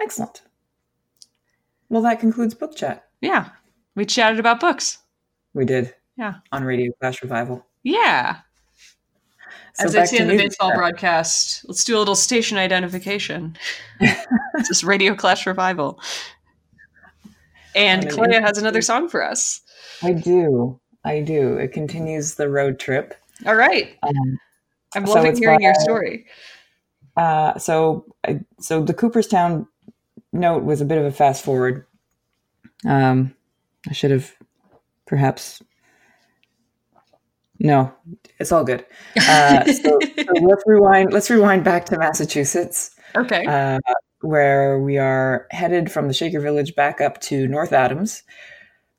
Excellent. 0.00 0.42
Well, 1.88 2.02
that 2.02 2.20
concludes 2.20 2.54
book 2.54 2.74
chat. 2.74 3.08
Yeah, 3.20 3.50
we 3.94 4.04
chatted 4.06 4.40
about 4.40 4.60
books. 4.60 4.98
We 5.54 5.64
did. 5.64 5.94
Yeah. 6.16 6.34
On 6.50 6.64
Radio 6.64 6.92
Clash 7.00 7.22
Revival. 7.22 7.64
Yeah. 7.82 8.38
So 9.74 9.84
As 9.86 10.10
say 10.10 10.16
to 10.18 10.22
in 10.22 10.28
the 10.28 10.36
baseball 10.36 10.70
chat. 10.70 10.78
broadcast, 10.78 11.64
let's 11.68 11.84
do 11.84 11.96
a 11.96 11.98
little 12.00 12.14
station 12.14 12.58
identification. 12.58 13.56
it's 14.00 14.68
just 14.68 14.84
Radio 14.84 15.14
Clash 15.14 15.46
Revival. 15.46 16.00
And 17.74 18.08
Clea 18.10 18.34
has 18.34 18.58
another 18.58 18.82
song 18.82 19.08
for 19.08 19.22
us. 19.24 19.60
I 20.02 20.12
do. 20.12 20.78
I 21.04 21.20
do. 21.20 21.56
It 21.56 21.72
continues 21.72 22.34
the 22.34 22.48
road 22.50 22.78
trip. 22.78 23.14
All 23.46 23.54
right. 23.54 23.96
Um, 24.02 24.38
I'm 24.94 25.06
So 25.06 25.14
loving 25.14 25.36
hearing 25.36 25.62
your 25.62 25.72
by- 25.74 25.80
story. 25.82 26.26
Uh, 27.16 27.58
so, 27.58 28.06
I, 28.26 28.40
so 28.60 28.82
the 28.82 28.94
Cooperstown 28.94 29.66
note 30.32 30.64
was 30.64 30.80
a 30.80 30.84
bit 30.84 30.98
of 30.98 31.04
a 31.04 31.12
fast 31.12 31.44
forward. 31.44 31.86
Um, 32.86 33.34
I 33.88 33.92
should 33.92 34.10
have 34.10 34.32
perhaps. 35.06 35.62
No, 37.58 37.92
it's 38.38 38.50
all 38.50 38.64
good. 38.64 38.84
Uh, 39.16 39.64
so, 39.72 39.98
so 40.00 40.32
let's 40.42 40.62
rewind. 40.66 41.12
Let's 41.12 41.30
rewind 41.30 41.64
back 41.64 41.84
to 41.86 41.98
Massachusetts, 41.98 42.96
okay. 43.14 43.44
uh, 43.46 43.78
where 44.22 44.80
we 44.80 44.98
are 44.98 45.46
headed 45.50 45.92
from 45.92 46.08
the 46.08 46.14
Shaker 46.14 46.40
Village 46.40 46.74
back 46.74 47.00
up 47.00 47.20
to 47.22 47.46
North 47.46 47.72
Adams, 47.72 48.22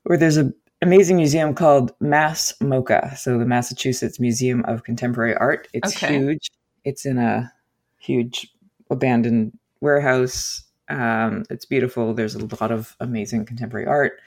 where 0.04 0.16
there's 0.16 0.38
an 0.38 0.54
amazing 0.80 1.16
museum 1.16 1.54
called 1.54 1.92
Mass 2.00 2.54
MoCA. 2.60 3.16
So 3.18 3.38
the 3.38 3.44
Massachusetts 3.44 4.18
Museum 4.18 4.64
of 4.66 4.84
Contemporary 4.84 5.34
Art. 5.34 5.68
It's 5.74 5.94
Okay. 5.96 6.18
huge. 6.18 6.50
It's 6.84 7.04
in 7.04 7.18
a 7.18 7.52
huge 8.04 8.52
abandoned 8.90 9.58
warehouse. 9.80 10.62
Um, 10.88 11.44
it's 11.50 11.64
beautiful. 11.64 12.14
There's 12.14 12.34
a 12.34 12.44
lot 12.44 12.70
of 12.70 12.96
amazing 13.00 13.46
contemporary 13.46 13.86
art. 13.86 14.20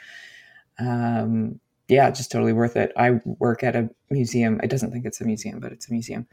Um, 0.80 1.60
yeah, 1.88 2.10
just 2.12 2.32
totally 2.32 2.52
worth 2.52 2.76
it. 2.76 2.92
I 2.98 3.22
work 3.24 3.64
at 3.64 3.76
a 3.76 3.90
museum. 4.10 4.60
It 4.62 4.70
doesn't 4.70 4.92
think 4.92 5.06
it's 5.06 5.22
a 5.22 5.26
museum, 5.26 5.60
but 5.60 5.72
it's 5.72 5.88
a 5.90 5.94
museum. 5.94 6.28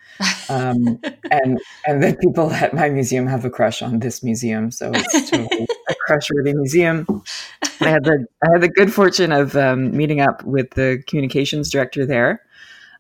Um, 0.49 1.01
and 1.31 1.61
and 1.87 2.03
the 2.03 2.17
people 2.21 2.51
at 2.51 2.75
my 2.75 2.89
museum 2.89 3.27
have 3.29 3.45
a 3.45 3.51
crush 3.51 3.81
on 3.81 4.01
this 4.01 4.23
museum, 4.23 4.73
so 4.73 4.91
it's 4.93 5.31
totally 5.31 5.69
a 5.89 5.95
crush-worthy 6.07 6.55
museum. 6.55 7.07
I 7.81 7.89
had 7.89 8.05
the 8.05 8.27
I 8.43 8.53
had 8.53 8.63
the 8.63 8.69
good 8.69 8.93
fortune 8.93 9.31
of 9.31 9.57
um, 9.57 9.97
meeting 9.97 10.21
up 10.21 10.43
with 10.43 10.71
the 10.71 11.03
communications 11.07 11.71
director 11.71 12.05
there. 12.05 12.43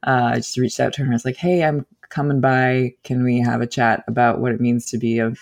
Uh, 0.07 0.33
I 0.35 0.37
just 0.37 0.57
reached 0.57 0.79
out 0.79 0.93
to 0.93 1.01
her 1.01 1.05
and 1.05 1.13
I 1.13 1.17
was 1.17 1.25
like, 1.25 1.37
"Hey, 1.37 1.65
I'm 1.65 1.87
coming 2.15 2.41
by. 2.41 2.95
Can 3.03 3.25
we 3.25 3.41
have 3.41 3.61
a 3.61 3.67
chat 3.67 4.05
about 4.07 4.41
what 4.41 4.53
it 4.53 4.61
means 4.61 4.87
to 4.87 4.99
be 4.99 5.19
a 5.19 5.33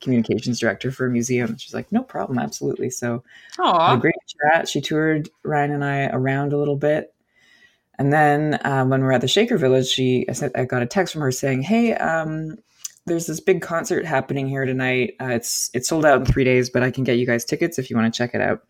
communications 0.00 0.58
director 0.58 0.90
for 0.90 1.06
a 1.06 1.10
museum?" 1.10 1.56
She's 1.56 1.74
like, 1.74 1.92
"No 1.92 2.02
problem, 2.02 2.38
absolutely." 2.38 2.90
So 2.90 3.22
had 3.90 3.98
a 3.98 4.00
great 4.00 4.14
chat. 4.52 4.68
She 4.68 4.80
toured 4.80 5.28
Ryan 5.44 5.72
and 5.72 5.84
I 5.84 6.06
around 6.06 6.52
a 6.52 6.58
little 6.58 6.76
bit. 6.76 7.14
And 7.98 8.12
then 8.12 8.54
uh, 8.64 8.84
when 8.86 9.02
we 9.02 9.08
are 9.08 9.12
at 9.12 9.20
the 9.20 9.28
Shaker 9.28 9.58
Village, 9.58 9.86
she 9.86 10.24
I, 10.28 10.32
sent, 10.32 10.56
I 10.56 10.64
got 10.64 10.82
a 10.82 10.86
text 10.86 11.12
from 11.12 11.22
her 11.22 11.30
saying, 11.30 11.62
"Hey, 11.62 11.94
um, 11.94 12.56
there's 13.06 13.26
this 13.26 13.40
big 13.40 13.60
concert 13.60 14.06
happening 14.06 14.48
here 14.48 14.64
tonight. 14.64 15.14
Uh, 15.20 15.26
it's 15.26 15.70
it's 15.74 15.88
sold 15.88 16.06
out 16.06 16.20
in 16.20 16.26
three 16.26 16.44
days, 16.44 16.70
but 16.70 16.82
I 16.82 16.90
can 16.90 17.04
get 17.04 17.18
you 17.18 17.26
guys 17.26 17.44
tickets 17.44 17.78
if 17.78 17.90
you 17.90 17.96
want 17.96 18.12
to 18.12 18.16
check 18.16 18.34
it 18.34 18.40
out." 18.40 18.62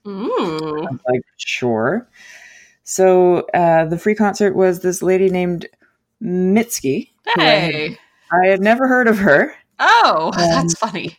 I'm 0.88 1.00
like, 1.06 1.22
"Sure." 1.36 2.08
So 2.84 3.46
uh, 3.54 3.84
the 3.86 3.98
free 3.98 4.14
concert 4.14 4.56
was 4.56 4.80
this 4.80 5.02
lady 5.02 5.30
named 5.30 5.66
Mitski. 6.22 7.10
who 7.34 7.40
I 7.40 7.44
had 7.44 7.72
Hey. 7.74 7.98
I 8.32 8.46
had 8.46 8.60
never 8.60 8.86
heard 8.88 9.08
of 9.08 9.18
her, 9.18 9.54
Oh, 9.78 10.26
Um, 10.36 10.40
that's 10.50 10.74
funny. 10.74 11.18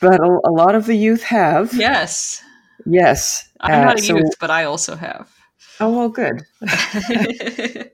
but 0.00 0.20
a, 0.20 0.38
a 0.44 0.50
lot 0.50 0.74
of 0.74 0.86
the 0.86 0.94
youth 0.96 1.22
have. 1.22 1.72
Yes. 1.74 2.42
Yes. 2.86 3.48
I'm 3.60 3.80
Uh, 3.82 3.84
not 3.84 3.98
a 4.00 4.02
so- 4.02 4.16
youth, 4.16 4.34
but 4.40 4.50
I 4.50 4.64
also 4.64 4.96
have. 4.96 5.30
Oh 5.80 5.90
well, 5.90 6.08
good. 6.10 6.42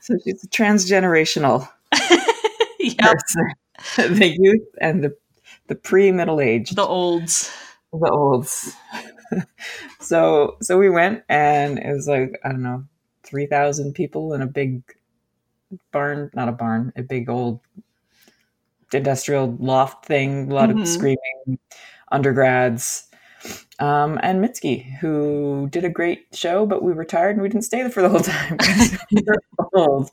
So 0.00 0.16
she's 0.24 0.42
a 0.42 0.48
transgenerational 0.48 1.68
yeah, 2.80 3.12
person. 3.12 4.16
the 4.18 4.34
youth 4.38 4.66
and 4.80 5.04
the 5.04 5.16
the 5.68 5.74
pre 5.74 6.10
middle 6.10 6.40
age, 6.40 6.70
the 6.70 6.82
olds. 6.86 7.52
the 7.92 8.10
olds. 8.10 8.74
so 10.00 10.56
so 10.62 10.78
we 10.78 10.90
went 10.90 11.22
and 11.28 11.78
it 11.78 11.92
was 11.92 12.08
like 12.08 12.40
I 12.44 12.48
don't 12.48 12.62
know 12.62 12.84
three 13.22 13.46
thousand 13.46 13.92
people 13.94 14.32
in 14.34 14.42
a 14.42 14.46
big 14.46 14.82
barn, 15.92 16.30
not 16.34 16.48
a 16.48 16.52
barn, 16.52 16.92
a 16.96 17.02
big 17.02 17.28
old 17.28 17.60
industrial 18.92 19.56
loft 19.60 20.04
thing. 20.06 20.50
A 20.50 20.54
lot 20.54 20.70
Mhm. 20.70 20.82
of 20.82 20.88
screaming 20.88 21.58
undergrads. 22.10 23.06
Um, 23.78 24.18
and 24.22 24.44
Mitski, 24.44 24.98
who 24.98 25.68
did 25.70 25.84
a 25.84 25.88
great 25.88 26.26
show, 26.34 26.66
but 26.66 26.82
we 26.82 26.92
were 26.92 27.04
tired 27.04 27.36
and 27.36 27.42
we 27.42 27.48
didn't 27.48 27.64
stay 27.64 27.80
there 27.80 27.90
for 27.90 28.02
the 28.02 28.10
whole 28.10 28.20
time 28.20 28.56
because 28.58 28.92
we 29.10 29.22
were 29.26 29.42
old. 29.74 30.10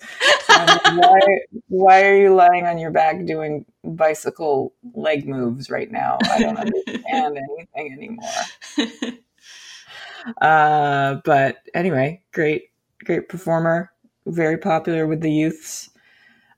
And 0.49 0.79
why, 0.95 1.19
why 1.67 2.05
are 2.05 2.15
you 2.15 2.33
lying 2.33 2.65
on 2.65 2.77
your 2.77 2.91
back 2.91 3.25
doing 3.25 3.65
bicycle 3.83 4.73
leg 4.93 5.27
moves 5.27 5.69
right 5.69 5.91
now? 5.91 6.17
I 6.31 6.39
don't 6.39 6.57
understand 6.57 7.37
anything 7.37 7.93
anymore. 7.93 8.29
Uh, 10.41 11.15
but 11.25 11.57
anyway, 11.73 12.21
great, 12.31 12.69
great 13.03 13.27
performer, 13.29 13.91
very 14.27 14.57
popular 14.57 15.07
with 15.07 15.21
the 15.21 15.31
youths. 15.31 15.89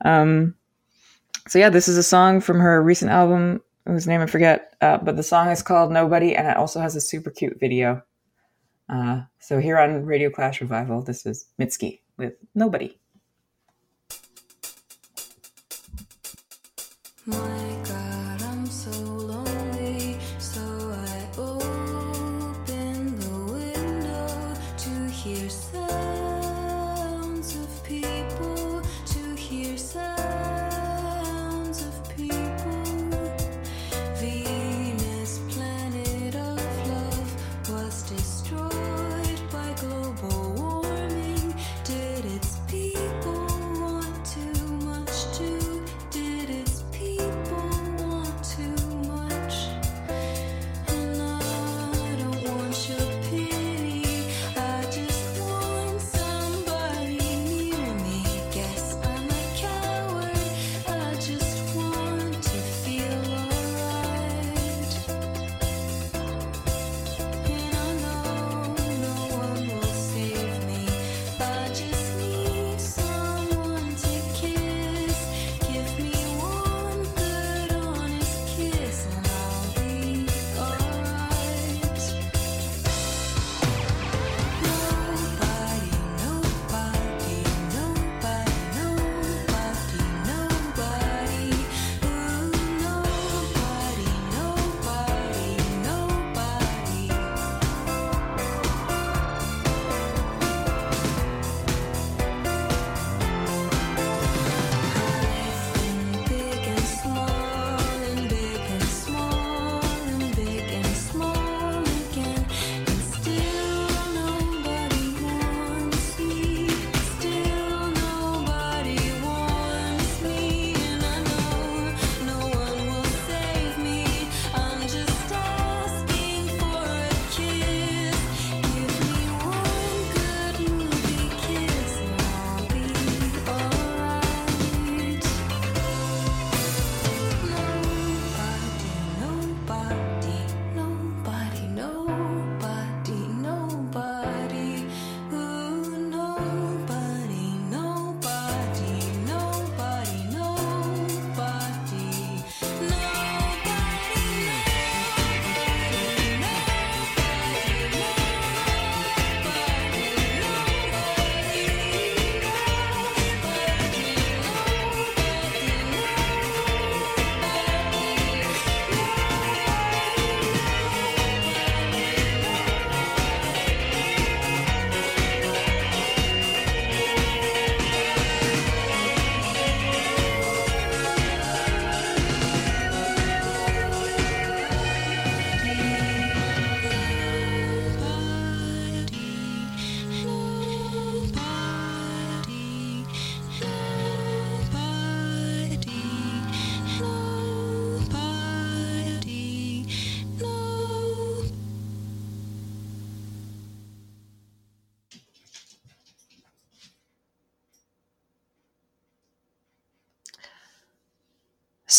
Um, 0.05 0.55
so 1.47 1.59
yeah, 1.59 1.69
this 1.69 1.87
is 1.87 1.97
a 1.97 2.03
song 2.03 2.41
from 2.41 2.59
her 2.59 2.81
recent 2.83 3.11
album, 3.11 3.61
whose 3.85 4.07
name 4.07 4.21
I 4.21 4.27
forget, 4.27 4.75
uh, 4.81 4.97
but 4.97 5.15
the 5.15 5.23
song 5.23 5.49
is 5.49 5.63
called 5.63 5.91
Nobody, 5.91 6.35
and 6.35 6.47
it 6.47 6.57
also 6.57 6.79
has 6.79 6.95
a 6.95 7.01
super 7.01 7.31
cute 7.31 7.59
video. 7.59 8.03
Uh, 8.87 9.21
so 9.39 9.59
here 9.59 9.77
on 9.77 10.05
Radio 10.05 10.29
Clash 10.29 10.61
Revival, 10.61 11.01
this 11.01 11.25
is 11.25 11.47
Mitski 11.59 12.01
with 12.17 12.33
Nobody. 12.55 12.98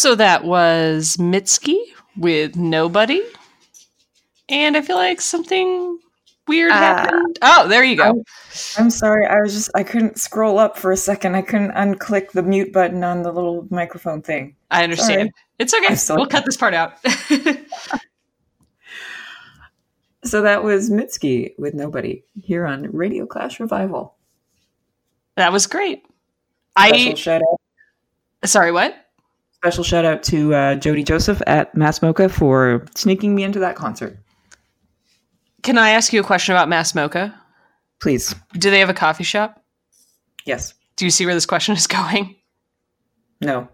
So 0.00 0.14
that 0.14 0.44
was 0.44 1.18
Mitski 1.18 1.76
with 2.16 2.56
Nobody. 2.56 3.22
And 4.48 4.74
I 4.74 4.80
feel 4.80 4.96
like 4.96 5.20
something 5.20 5.98
weird 6.48 6.72
Ah. 6.72 6.76
happened. 6.78 7.38
Oh, 7.42 7.68
there 7.68 7.84
you 7.84 7.96
go. 7.96 8.24
I'm 8.78 8.88
sorry, 8.88 9.26
I 9.26 9.38
was 9.42 9.52
just 9.52 9.70
I 9.74 9.82
couldn't 9.82 10.18
scroll 10.18 10.58
up 10.58 10.78
for 10.78 10.90
a 10.90 10.96
second. 10.96 11.34
I 11.34 11.42
couldn't 11.42 11.72
unclick 11.72 12.30
the 12.32 12.42
mute 12.42 12.72
button 12.72 13.04
on 13.04 13.20
the 13.22 13.30
little 13.30 13.66
microphone 13.70 14.22
thing. 14.22 14.56
I 14.70 14.84
understand. 14.84 15.18
Sorry. 15.20 15.32
It's 15.58 15.74
okay. 15.74 15.94
I'm 16.12 16.16
We'll 16.16 16.26
cut 16.28 16.46
this 16.46 16.56
part 16.56 16.72
out. 16.72 16.94
So 20.24 20.42
that 20.42 20.62
was 20.64 20.90
Mitski 20.90 21.52
with 21.58 21.72
Nobody 21.74 22.24
here 22.42 22.66
on 22.66 22.90
Radio 22.92 23.24
Clash 23.26 23.58
Revival. 23.60 24.16
that 25.36 25.52
was 25.52 25.66
great. 25.66 26.04
Special 26.78 27.10
I 27.10 27.14
shout 27.14 27.40
out. 27.42 28.48
sorry, 28.48 28.70
what? 28.72 28.94
Special 29.62 29.84
shout 29.84 30.04
out 30.06 30.22
to 30.24 30.54
uh, 30.54 30.74
Jody 30.76 31.02
Joseph 31.04 31.42
at 31.46 31.74
Mass 31.74 31.98
MoCA 31.98 32.30
for 32.30 32.86
sneaking 32.94 33.34
me 33.34 33.44
into 33.44 33.58
that 33.58 33.76
concert. 33.76 34.18
Can 35.62 35.76
I 35.76 35.90
ask 35.90 36.14
you 36.14 36.20
a 36.20 36.24
question 36.24 36.54
about 36.54 36.68
Mass 36.70 36.92
MoCA? 36.92 37.34
Please. 38.00 38.34
Do 38.54 38.70
they 38.70 38.80
have 38.80 38.88
a 38.88 38.94
coffee 38.94 39.22
shop? 39.24 39.62
Yes. 40.46 40.72
Do 40.96 41.04
you 41.04 41.10
see 41.10 41.26
where 41.26 41.34
this 41.34 41.44
question 41.44 41.74
is 41.76 41.86
going? 41.86 42.36
No. 43.42 43.68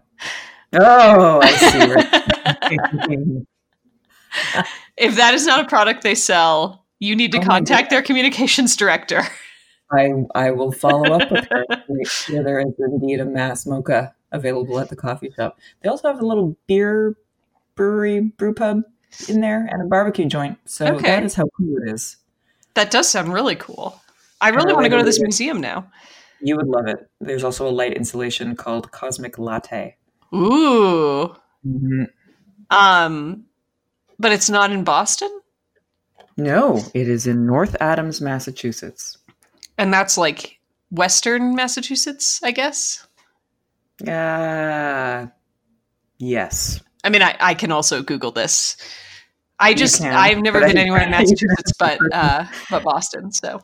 Oh, 0.73 1.39
I 1.41 1.51
see. 1.55 1.87
Where- 1.87 3.43
If 4.97 5.15
that 5.15 5.33
is 5.33 5.45
not 5.45 5.65
a 5.65 5.67
product 5.67 6.03
they 6.03 6.15
sell, 6.15 6.85
you 6.99 7.15
need 7.15 7.31
to 7.31 7.37
Oh 7.39 7.43
contact 7.43 7.89
their 7.89 8.01
communications 8.01 8.75
director. 8.75 9.21
I 9.91 10.11
I 10.35 10.51
will 10.51 10.71
follow 10.73 11.13
up 11.13 11.31
with 11.31 11.45
her. 11.49 11.63
to 11.69 11.83
make 11.87 12.09
sure 12.09 12.43
there 12.43 12.59
is 12.59 12.73
indeed 12.77 13.19
a 13.21 13.25
mass 13.25 13.65
mocha 13.65 14.13
available 14.31 14.79
at 14.79 14.89
the 14.89 14.95
coffee 14.95 15.31
shop. 15.35 15.59
They 15.81 15.89
also 15.89 16.07
have 16.07 16.19
a 16.21 16.25
little 16.25 16.57
beer 16.67 17.15
brewery 17.75 18.19
brew 18.21 18.53
pub 18.53 18.81
in 19.29 19.41
there 19.41 19.67
and 19.71 19.81
a 19.81 19.85
barbecue 19.85 20.25
joint. 20.25 20.57
So 20.65 20.85
Okay. 20.95 21.07
that 21.07 21.23
is 21.23 21.35
how 21.35 21.45
cool 21.57 21.77
it 21.83 21.89
is. 21.91 22.17
That 22.73 22.91
does 22.91 23.09
sound 23.09 23.33
really 23.33 23.55
cool. 23.55 24.01
I 24.41 24.49
really 24.49 24.71
I 24.71 24.73
want 24.73 24.85
to 24.85 24.89
go 24.89 24.97
to 24.97 25.03
this 25.03 25.21
museum 25.21 25.59
now. 25.61 25.89
You 26.41 26.55
would 26.57 26.67
love 26.67 26.87
it. 26.87 27.09
There's 27.19 27.43
also 27.43 27.67
a 27.67 27.71
light 27.71 27.93
installation 27.93 28.55
called 28.55 28.91
Cosmic 28.91 29.39
Latte. 29.39 29.95
Ooh. 30.35 31.35
Mm-hmm. 31.65 32.03
Um, 32.69 33.45
but 34.19 34.31
it's 34.31 34.49
not 34.49 34.71
in 34.71 34.83
Boston, 34.83 35.31
No, 36.35 36.83
it 36.93 37.07
is 37.07 37.25
in 37.25 37.45
North 37.47 37.75
Adams, 37.79 38.21
Massachusetts. 38.21 39.17
and 39.77 39.91
that's 39.93 40.17
like 40.17 40.59
Western 40.91 41.55
Massachusetts, 41.55 42.39
I 42.43 42.51
guess. 42.51 43.06
Uh, 44.05 45.27
yes. 46.17 46.81
I 47.03 47.09
mean, 47.09 47.21
I, 47.21 47.35
I 47.39 47.53
can 47.53 47.71
also 47.71 48.03
Google 48.03 48.31
this. 48.31 48.77
I 49.59 49.73
just 49.73 49.99
can, 50.01 50.13
I've 50.13 50.39
never 50.39 50.59
been 50.59 50.77
anywhere 50.77 51.01
in 51.01 51.09
Massachusetts, 51.11 51.73
but 51.79 51.99
uh, 52.13 52.45
but 52.69 52.83
Boston. 52.83 53.31
So 53.31 53.61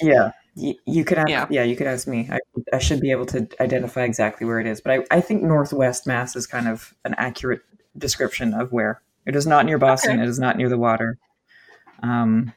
Yeah. 0.00 0.30
Y- 0.54 0.76
You 0.86 1.04
can 1.04 1.18
ask, 1.18 1.28
Yeah. 1.28 1.46
yeah. 1.50 1.62
you 1.64 1.74
could 1.76 1.86
ask 1.88 2.06
me. 2.06 2.28
I, 2.30 2.38
I 2.72 2.78
should 2.78 3.00
be 3.00 3.10
able 3.10 3.26
to 3.26 3.48
identify 3.60 4.02
exactly 4.04 4.46
where 4.46 4.60
it 4.60 4.66
is, 4.66 4.80
but 4.80 4.92
I, 4.92 5.16
I 5.16 5.20
think 5.20 5.42
Northwest 5.42 6.06
Mass 6.06 6.36
is 6.36 6.46
kind 6.46 6.68
of 6.68 6.94
an 7.04 7.14
accurate 7.18 7.62
description 7.96 8.54
of 8.54 8.70
where. 8.72 9.02
It 9.26 9.34
is 9.36 9.46
not 9.46 9.66
near 9.66 9.78
Boston. 9.78 10.12
Okay. 10.14 10.22
It 10.22 10.28
is 10.28 10.38
not 10.38 10.56
near 10.56 10.68
the 10.68 10.78
water. 10.78 11.18
Um, 12.02 12.52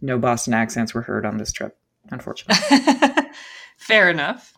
no 0.00 0.18
Boston 0.18 0.52
accents 0.54 0.92
were 0.94 1.02
heard 1.02 1.24
on 1.26 1.38
this 1.38 1.52
trip, 1.52 1.76
unfortunately. 2.10 2.78
fair 3.78 4.10
enough. 4.10 4.54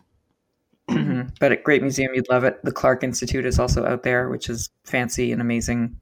But 1.39 1.51
at 1.51 1.63
Great 1.63 1.81
Museum, 1.81 2.13
you'd 2.13 2.29
love 2.29 2.43
it. 2.43 2.63
The 2.63 2.71
Clark 2.71 3.03
Institute 3.03 3.45
is 3.45 3.59
also 3.59 3.85
out 3.85 4.03
there, 4.03 4.29
which 4.29 4.49
is 4.49 4.69
fancy 4.83 5.31
and 5.31 5.41
amazing. 5.41 5.99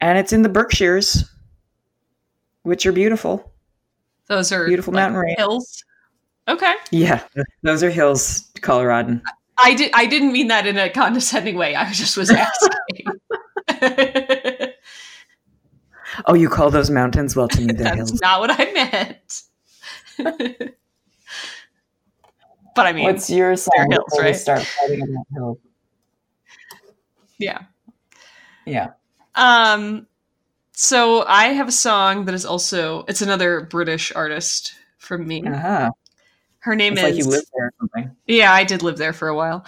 And 0.00 0.18
it's 0.18 0.32
in 0.32 0.42
the 0.42 0.48
Berkshires, 0.48 1.28
which 2.62 2.84
are 2.86 2.92
beautiful. 2.92 3.52
Those 4.26 4.50
are 4.52 4.66
Beautiful 4.66 4.92
like, 4.92 5.02
mountain 5.02 5.20
range. 5.20 5.38
hills. 5.38 5.84
Okay, 6.48 6.74
Yeah, 6.92 7.22
those 7.62 7.82
are 7.82 7.90
hills, 7.90 8.50
Colorado. 8.60 9.20
I 9.58 9.74
did. 9.74 9.90
I 9.94 10.06
didn't 10.06 10.32
mean 10.32 10.48
that 10.48 10.66
in 10.66 10.76
a 10.78 10.88
condescending 10.90 11.56
way. 11.56 11.74
I 11.74 11.92
just 11.92 12.16
was 12.16 12.30
asking. 13.70 14.16
Oh, 16.26 16.34
you 16.34 16.48
call 16.48 16.70
those 16.70 16.88
mountains? 16.90 17.34
Well, 17.36 17.48
to 17.48 17.60
me, 17.60 17.72
they're 17.72 17.84
That's 17.84 17.96
hills. 17.96 18.20
not 18.20 18.40
what 18.40 18.50
I 18.52 18.72
meant. 18.72 19.42
but 22.76 22.86
I 22.86 22.92
mean, 22.92 23.04
What's 23.04 23.28
your 23.28 23.56
song 23.56 23.88
hills, 23.90 24.04
before 24.10 24.22
we 24.24 24.30
right? 24.30 24.36
start 24.36 24.62
fighting 24.62 25.02
about 25.02 25.26
hills? 25.34 25.58
yeah. 27.38 27.62
Yeah. 28.64 28.90
Um, 29.34 30.06
so 30.72 31.24
I 31.26 31.46
have 31.48 31.68
a 31.68 31.72
song 31.72 32.24
that 32.26 32.34
is 32.34 32.44
also 32.46 33.04
it's 33.08 33.22
another 33.22 33.62
British 33.62 34.12
artist 34.14 34.74
from 34.98 35.26
me. 35.26 35.42
Uh-huh. 35.46 35.90
Her 36.60 36.74
name 36.74 36.94
It's 36.94 37.02
is 37.02 37.04
like 37.04 37.14
you 37.16 37.24
live 37.24 37.44
there 37.54 37.66
or 37.66 37.72
something. 37.78 38.16
yeah. 38.26 38.52
I 38.52 38.64
did 38.64 38.82
live 38.82 38.96
there 38.98 39.12
for 39.12 39.28
a 39.28 39.34
while. 39.36 39.64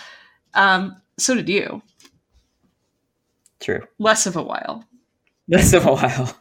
Um, 0.54 1.00
so 1.16 1.34
did 1.34 1.48
you. 1.48 1.82
True. 3.60 3.82
Less 3.98 4.26
of 4.26 4.36
a 4.36 4.42
while. 4.42 4.84
Less 5.48 5.72
of 5.72 5.86
a 5.86 5.94
while. 5.94 6.36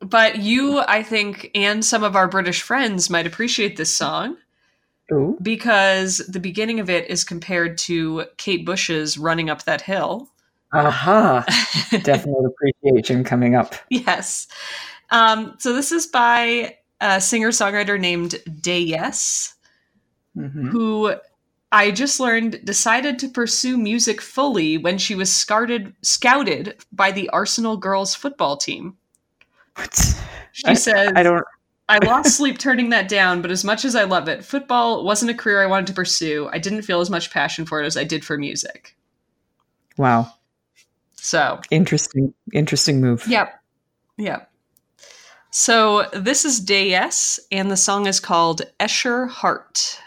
But 0.00 0.38
you, 0.38 0.80
I 0.80 1.02
think, 1.02 1.50
and 1.54 1.84
some 1.84 2.02
of 2.02 2.16
our 2.16 2.26
British 2.28 2.62
friends 2.62 3.08
might 3.10 3.26
appreciate 3.26 3.76
this 3.76 3.94
song 3.96 4.36
Ooh. 5.12 5.38
because 5.42 6.18
the 6.28 6.40
beginning 6.40 6.80
of 6.80 6.88
it 6.90 7.08
is 7.10 7.24
compared 7.24 7.76
to 7.78 8.24
Kate 8.38 8.64
Bush's 8.64 9.18
Running 9.18 9.50
Up 9.50 9.64
That 9.64 9.82
Hill. 9.82 10.28
Aha. 10.72 11.44
Definite 12.02 12.44
appreciation 12.46 13.24
coming 13.24 13.54
up. 13.54 13.74
yes. 13.90 14.48
Um, 15.10 15.54
so 15.58 15.74
this 15.74 15.92
is 15.92 16.06
by 16.06 16.76
a 17.00 17.20
singer 17.20 17.50
songwriter 17.50 18.00
named 18.00 18.36
Déyyess, 18.48 19.52
hmm 20.34 20.68
who 20.68 21.14
I 21.70 21.90
just 21.90 22.20
learned 22.20 22.64
decided 22.64 23.18
to 23.20 23.28
pursue 23.28 23.76
music 23.78 24.20
fully 24.20 24.76
when 24.78 24.98
she 24.98 25.14
was 25.14 25.32
scouted, 25.32 25.94
scouted 26.02 26.76
by 26.92 27.12
the 27.12 27.28
Arsenal 27.30 27.76
girls 27.78 28.14
football 28.14 28.56
team. 28.56 28.96
What? 29.76 29.94
She 30.52 30.66
I- 30.66 30.74
says, 30.74 31.12
I 31.16 31.22
don't. 31.22 31.44
I 31.88 31.98
lost 31.98 32.36
sleep 32.36 32.58
turning 32.58 32.90
that 32.90 33.08
down, 33.08 33.42
but 33.42 33.50
as 33.50 33.64
much 33.64 33.84
as 33.84 33.94
I 33.94 34.04
love 34.04 34.28
it, 34.28 34.44
football 34.44 35.04
wasn't 35.04 35.30
a 35.30 35.34
career 35.34 35.62
I 35.62 35.66
wanted 35.66 35.88
to 35.88 35.92
pursue. 35.92 36.48
I 36.52 36.58
didn't 36.58 36.82
feel 36.82 37.00
as 37.00 37.10
much 37.10 37.30
passion 37.30 37.66
for 37.66 37.82
it 37.82 37.86
as 37.86 37.96
I 37.96 38.04
did 38.04 38.24
for 38.24 38.38
music. 38.38 38.96
Wow. 39.98 40.32
So, 41.14 41.60
Interesting. 41.70 42.34
Interesting 42.52 43.00
move. 43.00 43.26
yep. 43.26 43.60
Yep. 44.16 44.48
So, 45.50 46.08
this 46.14 46.44
is 46.44 46.64
Déyyess, 46.64 47.38
and 47.50 47.70
the 47.70 47.76
song 47.76 48.06
is 48.06 48.20
called 48.20 48.62
Escher 48.80 49.28
Heart. 49.28 50.00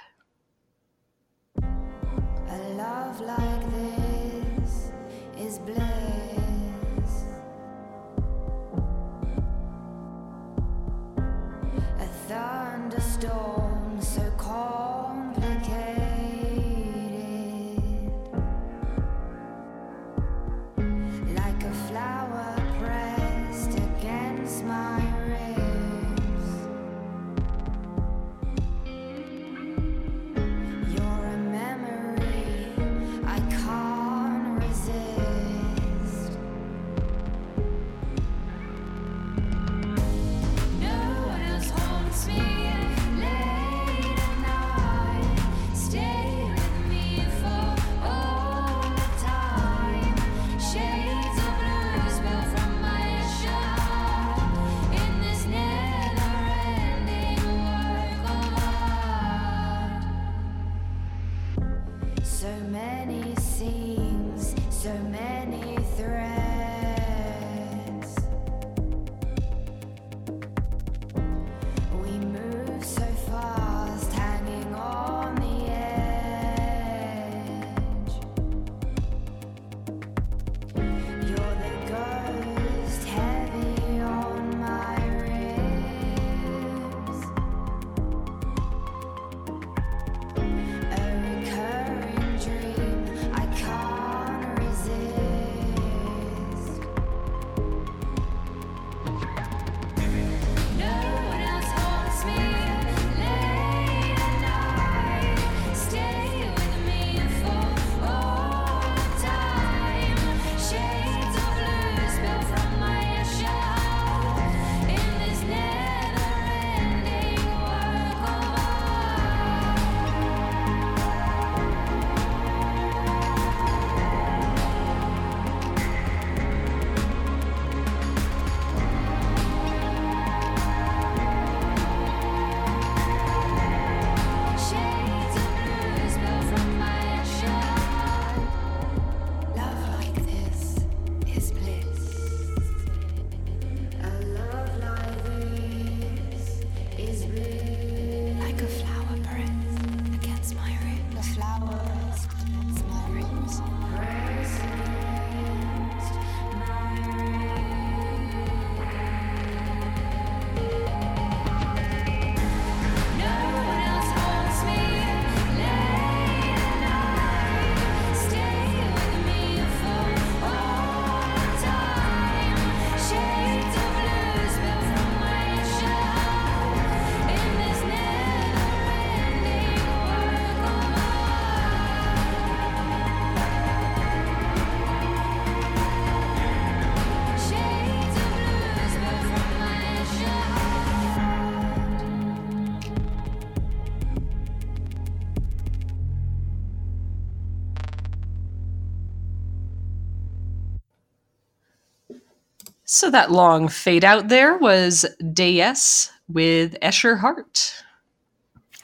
So 202.96 203.12
that 203.12 203.30
long 203.30 203.68
fade 203.68 204.06
out 204.06 204.30
there 204.30 204.58
was 204.58 205.06
Déyyess 205.22 206.12
with 206.30 206.80
Escher 206.80 207.20
Heart. 207.20 207.84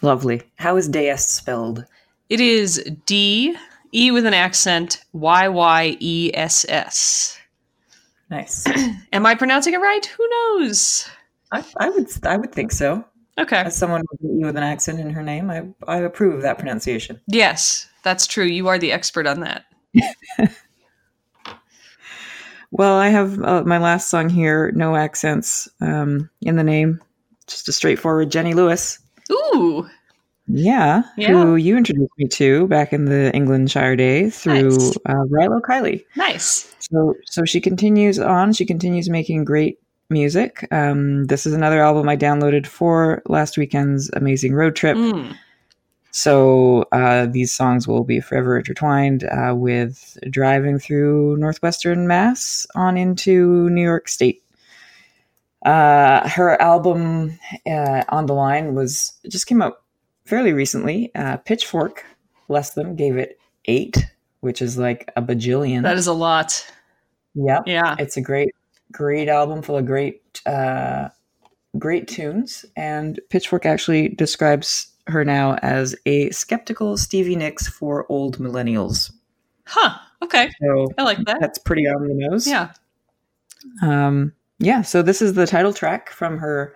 Lovely. 0.02 0.42
How 0.58 0.76
is 0.76 0.90
Déyyess 0.90 1.22
spelled? 1.22 1.86
It 2.28 2.42
is 2.42 2.84
D 3.06 3.56
E 3.94 4.12
with 4.12 4.26
an 4.26 4.34
accent 4.34 5.06
Y 5.14 5.48
Y 5.48 5.96
E 6.02 6.30
S 6.34 6.66
S. 6.68 7.40
Nice. 8.30 8.66
Am 9.14 9.26
I 9.26 9.34
pronouncing 9.34 9.76
it 9.76 9.80
right? 9.80 10.06
Who 10.06 10.28
knows? 10.28 11.10
I, 11.54 11.64
I 11.78 11.90
would 11.90 12.10
I 12.26 12.36
would 12.36 12.52
think 12.52 12.74
so. 12.74 13.06
Okay. 13.38 13.60
As 13.60 13.78
someone 13.78 14.02
with 14.12 14.30
an 14.30 14.42
E 14.42 14.44
with 14.44 14.58
an 14.58 14.64
accent 14.64 15.00
in 15.00 15.10
her 15.12 15.24
name, 15.24 15.50
I 15.50 15.64
I 15.88 16.00
approve 16.00 16.36
of 16.36 16.42
that 16.42 16.58
pronunciation. 16.60 17.22
Yes, 17.28 17.88
that's 18.04 18.28
true. 18.28 18.44
You 18.44 18.68
are 18.68 18.78
the 18.78 18.92
expert 18.92 19.26
on 19.26 19.40
that. 19.40 19.64
Well, 22.72 22.96
I 22.98 23.10
have 23.10 23.42
uh, 23.44 23.64
my 23.66 23.78
last 23.78 24.10
song 24.10 24.30
here, 24.30 24.72
no 24.74 24.96
accents 24.96 25.68
um, 25.82 26.30
in 26.42 26.56
the 26.56 26.64
name, 26.64 27.02
just 27.48 27.68
a 27.68 27.74
straightforward 27.74 28.32
Jenny 28.32 28.54
Lewis. 28.54 29.00
Ooh, 29.32 29.88
Yeah, 30.48 31.04
Yeah. 31.18 31.30
who 31.32 31.56
you 31.58 31.78
introduced 31.78 32.12
me 32.18 32.28
to 32.30 32.68
back 32.68 32.92
in 32.94 33.06
the 33.06 33.32
Englandshire 33.34 33.98
days 33.98 34.40
through 34.40 34.70
Nice. 34.70 34.98
uh, 35.06 35.24
Rilo 35.30 35.62
Kiley. 35.62 36.04
nice. 36.16 36.74
So, 36.80 37.16
so 37.26 37.46
she 37.46 37.62
continues 37.62 38.20
on. 38.20 38.52
She 38.54 38.66
continues 38.66 39.10
making 39.10 39.46
great 39.46 39.80
music. 40.10 40.68
Um, 40.72 41.26
this 41.26 41.46
is 41.46 41.54
another 41.54 41.82
album 41.82 42.10
I 42.10 42.18
downloaded 42.18 42.66
for 42.68 43.22
last 43.28 43.58
weekend's 43.58 44.10
amazing 44.14 44.54
road 44.54 44.76
trip. 44.76 44.98
Mm. 44.98 45.36
So 46.12 46.84
uh, 46.92 47.26
these 47.28 47.54
songs 47.54 47.88
will 47.88 48.04
be 48.04 48.20
forever 48.20 48.58
intertwined 48.58 49.24
uh, 49.24 49.54
with 49.56 50.18
driving 50.30 50.78
through 50.78 51.38
northwestern 51.38 52.08
Mass 52.08 52.68
on 52.76 52.98
into 52.98 53.70
New 53.70 53.84
York 53.84 54.10
State. 54.10 54.44
Uh, 55.66 56.28
her 56.28 56.62
album 56.62 57.40
uh, 57.66 58.04
on 58.10 58.26
the 58.26 58.34
line 58.34 58.76
was 58.76 59.14
just 59.30 59.48
came 59.48 59.62
out 59.62 59.82
fairly 60.26 60.54
recently. 60.54 61.14
Uh, 61.16 61.38
Pitchfork, 61.38 62.04
less 62.50 62.74
than 62.74 62.96
gave 62.96 63.16
it 63.16 63.40
eight, 63.66 64.06
which 64.42 64.62
is 64.62 64.78
like 64.78 65.10
a 65.16 65.22
bajillion. 65.22 65.84
That 65.84 65.98
is 65.98 66.08
a 66.08 66.14
lot. 66.14 66.66
yep. 67.36 67.64
Yeah. 67.66 67.96
It's 68.00 68.18
a 68.18 68.22
great, 68.22 68.54
great 68.92 69.30
album 69.30 69.62
full 69.62 69.78
of 69.78 69.86
great, 69.86 70.42
uh, 70.46 71.10
great 71.78 72.08
tunes. 72.08 72.66
And 72.76 73.20
Pitchfork 73.30 73.66
actually 73.66 74.10
describes 74.10 74.91
her 75.12 75.24
now 75.24 75.56
as 75.62 75.96
a 76.06 76.30
skeptical 76.32 76.98
Stevie 76.98 77.36
Nicks 77.36 77.68
for 77.68 78.06
old 78.10 78.38
millennials. 78.40 79.12
Huh. 79.66 79.98
Okay. 80.24 80.50
So 80.62 80.88
I 80.98 81.04
like 81.04 81.20
that. 81.26 81.40
that's 81.40 81.60
pretty 81.60 81.88
on 81.88 82.08
the 82.08 82.14
nose. 82.14 82.48
Yeah. 82.48 82.72
Um, 83.82 84.34
yeah. 84.60 84.82
So 84.82 85.02
this 85.02 85.22
is 85.22 85.34
the 85.34 85.48
title 85.48 85.74
track 85.74 86.10
from 86.10 86.38
her 86.38 86.76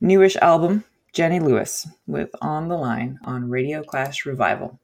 newish 0.00 0.36
album, 0.36 0.84
Jenny 1.12 1.40
Lewis, 1.40 1.86
with 2.06 2.30
"On 2.40 2.68
the 2.68 2.76
Line" 2.76 3.18
on 3.24 3.48
Radio 3.48 3.82
Clash 3.82 4.26
Revival. 4.26 4.78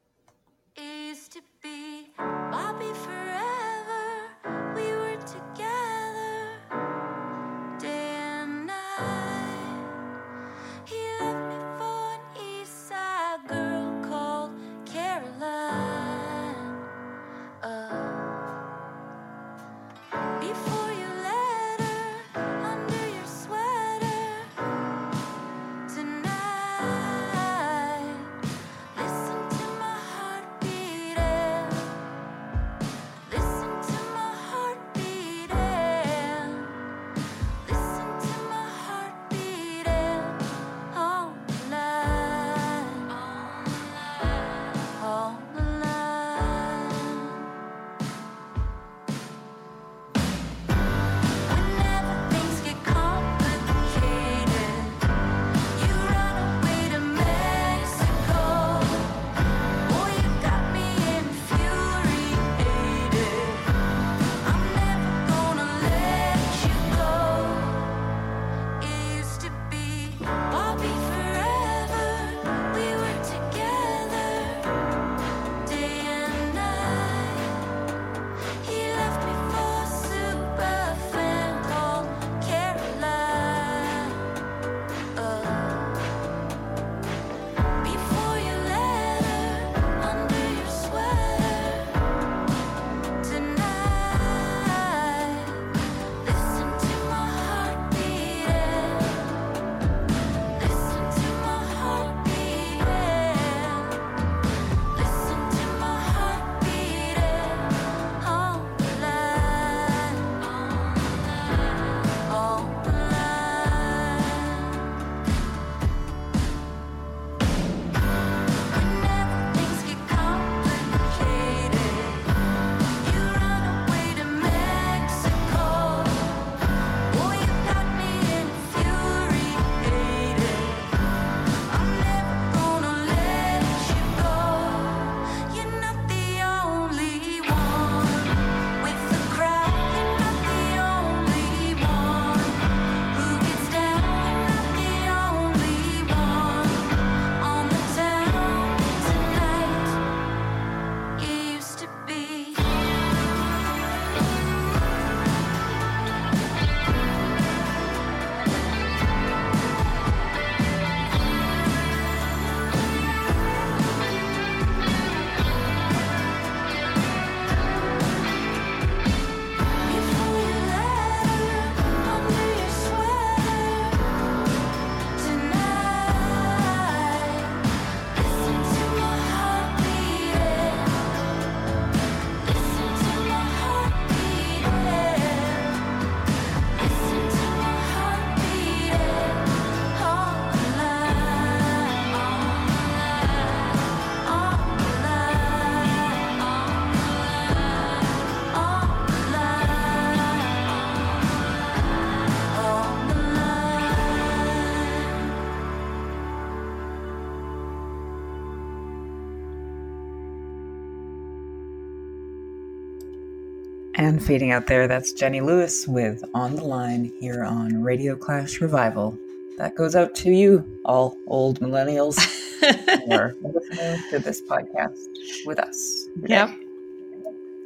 Fading 214.21 214.51
out 214.51 214.67
there, 214.67 214.87
that's 214.87 215.13
Jenny 215.13 215.41
Lewis 215.41 215.87
with 215.87 216.23
On 216.35 216.55
the 216.55 216.63
Line 216.63 217.11
here 217.19 217.43
on 217.43 217.81
Radio 217.81 218.15
Clash 218.15 218.61
Revival. 218.61 219.17
That 219.57 219.75
goes 219.75 219.95
out 219.95 220.13
to 220.15 220.31
you, 220.31 220.81
all 220.85 221.17
old 221.27 221.59
millennials 221.59 222.19
who 222.59 223.11
are 223.13 223.33
listening 223.41 224.03
to 224.11 224.19
this 224.19 224.41
podcast 224.43 224.97
with 225.45 225.59
us. 225.59 226.05
today. 226.21 226.35
Yep. 226.35 226.51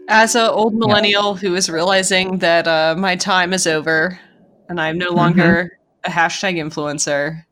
As 0.07 0.35
an 0.35 0.47
old 0.47 0.75
millennial 0.75 1.35
who 1.35 1.55
is 1.55 1.69
realizing 1.69 2.39
that 2.39 2.67
uh, 2.67 2.95
my 2.97 3.15
time 3.15 3.51
is 3.51 3.67
over 3.67 4.19
and 4.69 4.79
I'm 4.79 4.97
no 4.97 5.09
longer 5.09 5.77
a 6.05 6.09
hashtag 6.09 6.55
influencer 6.55 7.43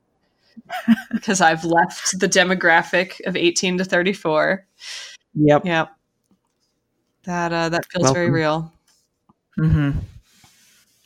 because 1.12 1.42
I've 1.42 1.66
left 1.66 2.20
the 2.20 2.28
demographic 2.30 3.20
of 3.26 3.36
18 3.36 3.80
to 3.80 3.86
34. 3.86 4.66
Yep. 5.36 5.66
Yep. 5.66 5.90
That 7.26 7.54
uh, 7.54 7.70
that 7.70 7.86
feels 7.92 8.12
very 8.12 8.30
real. 8.30 8.73
Hmm 9.58 9.92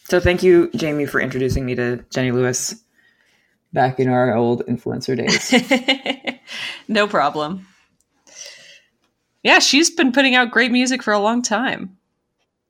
So 0.05 0.19
thank 0.19 0.43
you, 0.43 0.69
Jamie, 0.75 1.05
for 1.05 1.19
introducing 1.19 1.65
me 1.65 1.75
to 1.75 2.03
Jenny 2.09 2.31
Lewis 2.31 2.75
back 3.73 3.99
in 3.99 4.09
our 4.09 4.35
old 4.35 4.65
influencer 4.67 5.15
days. 5.17 6.39
no 6.87 7.07
problem. 7.07 7.67
Yeah, 9.43 9.59
she's 9.59 9.89
been 9.89 10.11
putting 10.11 10.35
out 10.35 10.51
great 10.51 10.71
music 10.71 11.03
for 11.03 11.13
a 11.13 11.19
long 11.19 11.41
time. 11.41 11.97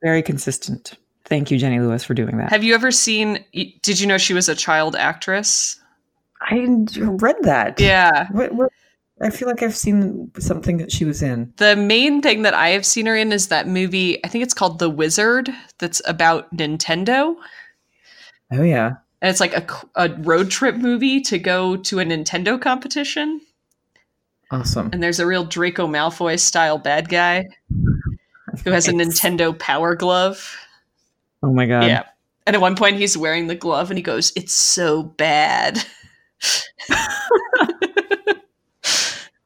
Very 0.03 0.21
consistent. 0.21 0.95
Thank 1.25 1.51
you, 1.51 1.57
Jenny 1.57 1.80
Lewis, 1.80 2.03
for 2.03 2.13
doing 2.13 2.38
that. 2.38 2.49
Have 2.51 2.63
you 2.63 2.73
ever 2.73 2.91
seen? 2.91 3.43
Did 3.82 3.99
you 3.99 4.07
know 4.07 4.17
she 4.17 4.34
was 4.34 4.47
a 4.47 4.55
child 4.55 4.95
actress? 4.95 5.80
I 6.41 6.67
read 6.97 7.36
that. 7.41 7.80
Yeah. 7.80 8.28
What, 8.32 8.53
what, 8.53 8.71
I 9.22 9.30
feel 9.32 9.47
like 9.47 9.63
I've 9.63 9.76
seen 9.76 10.32
something 10.39 10.78
that 10.78 10.91
she 10.91 11.03
was 11.05 11.24
in. 11.24 11.51
The 11.57 11.76
main 11.76 12.22
thing 12.22 12.43
that 12.43 12.53
I 12.53 12.70
have 12.70 12.86
seen 12.86 13.07
her 13.07 13.15
in 13.15 13.32
is 13.32 13.47
that 13.47 13.68
movie. 13.68 14.24
I 14.24 14.28
think 14.28 14.43
it's 14.43 14.53
called 14.53 14.78
The 14.80 14.89
Wizard. 14.89 15.49
That's 15.80 16.01
about 16.05 16.55
Nintendo, 16.55 17.36
Oh 18.51 18.61
yeah. 18.63 18.93
and 19.22 19.30
it's 19.30 19.39
like 19.39 19.53
a, 19.55 19.65
a 19.95 20.13
road 20.20 20.51
trip 20.51 20.76
movie 20.76 21.20
to 21.22 21.39
go 21.39 21.76
to 21.78 21.99
a 21.99 22.05
Nintendo 22.05 22.61
competition. 22.61 23.41
Awesome. 24.51 24.89
And 24.93 25.01
there's 25.03 25.20
a 25.20 25.26
real 25.28 25.43
Draco 25.43 25.88
Malfoy 25.88 26.39
style 26.39 26.78
bad 26.78 27.09
guy 27.09 27.47
who 28.63 28.72
has 28.72 28.88
a 28.88 28.91
Nintendo 28.93 29.57
Power 29.57 29.95
Glove. 29.95 30.55
Oh 31.43 31.51
my 31.51 31.65
god. 31.65 31.86
yeah. 31.88 32.03
And 32.45 32.55
at 32.55 32.61
one 32.61 32.76
point, 32.78 32.95
he's 32.97 33.18
wearing 33.18 33.47
the 33.47 33.55
glove, 33.55 33.89
and 33.91 33.97
he 33.97 34.03
goes, 34.03 34.32
"It's 34.38 34.53
so 34.53 35.03
bad." 35.03 35.84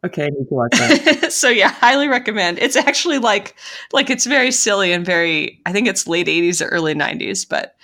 Okay, 0.03 0.25
I 0.25 0.29
need 0.29 0.47
to 0.49 0.53
watch 0.53 0.71
that. 0.71 1.31
so 1.31 1.47
yeah, 1.49 1.69
highly 1.69 2.07
recommend. 2.07 2.57
It's 2.59 2.75
actually 2.75 3.19
like 3.19 3.55
like 3.93 4.09
it's 4.09 4.25
very 4.25 4.51
silly 4.51 4.91
and 4.91 5.05
very. 5.05 5.61
I 5.65 5.71
think 5.71 5.87
it's 5.87 6.07
late 6.07 6.27
'80s 6.27 6.65
or 6.65 6.69
early 6.69 6.95
'90s, 6.95 7.47
but 7.47 7.75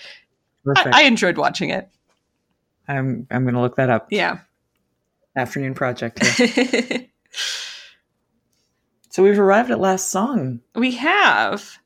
I, 0.76 0.92
I 0.94 1.04
enjoyed 1.04 1.38
watching 1.38 1.70
it. 1.70 1.90
I'm 2.88 3.28
I'm 3.30 3.46
gonna 3.46 3.62
look 3.62 3.76
that 3.76 3.90
up. 3.90 4.08
Yeah. 4.10 4.40
Afternoon 5.36 5.76
project. 5.76 6.26
so 9.10 9.22
we've 9.24 9.38
arrived 9.40 9.70
at 9.70 9.80
last 9.80 10.10
song. 10.10 10.62
we 10.74 10.92
have. 10.92 11.78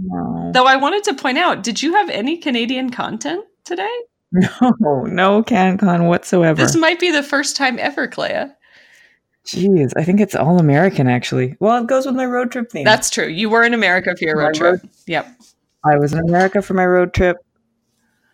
No. 0.00 0.50
Though 0.52 0.66
I 0.66 0.76
wanted 0.76 1.04
to 1.04 1.14
point 1.14 1.38
out, 1.38 1.62
did 1.62 1.82
you 1.82 1.92
have 1.94 2.08
any 2.10 2.38
Canadian 2.38 2.90
content 2.90 3.44
today? 3.64 3.90
No, 4.30 5.04
no 5.04 5.42
CanCon 5.42 6.06
whatsoever. 6.06 6.60
This 6.62 6.76
might 6.76 7.00
be 7.00 7.10
the 7.10 7.22
first 7.22 7.56
time 7.56 7.78
ever, 7.78 8.06
Clea. 8.06 8.50
Jeez, 9.48 9.92
I 9.96 10.04
think 10.04 10.20
it's 10.20 10.34
all 10.34 10.58
American 10.58 11.08
actually. 11.08 11.56
Well, 11.58 11.82
it 11.82 11.86
goes 11.86 12.04
with 12.06 12.14
my 12.14 12.26
road 12.26 12.52
trip 12.52 12.70
theme. 12.70 12.84
That's 12.84 13.08
true. 13.08 13.26
You 13.26 13.48
were 13.48 13.62
in 13.64 13.72
America 13.72 14.14
for 14.16 14.24
your 14.24 14.36
My 14.36 14.44
road 14.44 14.54
trip. 14.54 14.82
road- 14.82 14.90
Yep. 15.06 15.26
I 15.84 15.96
was 15.96 16.12
in 16.12 16.18
America 16.20 16.60
for 16.60 16.74
my 16.74 16.84
road 16.84 17.14
trip. 17.14 17.38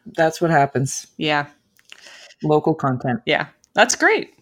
That's 0.07 0.41
what 0.41 0.51
happens. 0.51 1.07
Yeah. 1.17 1.47
Local 2.43 2.75
content. 2.75 3.21
Yeah. 3.27 3.47
That's 3.75 3.95
great. 3.95 4.35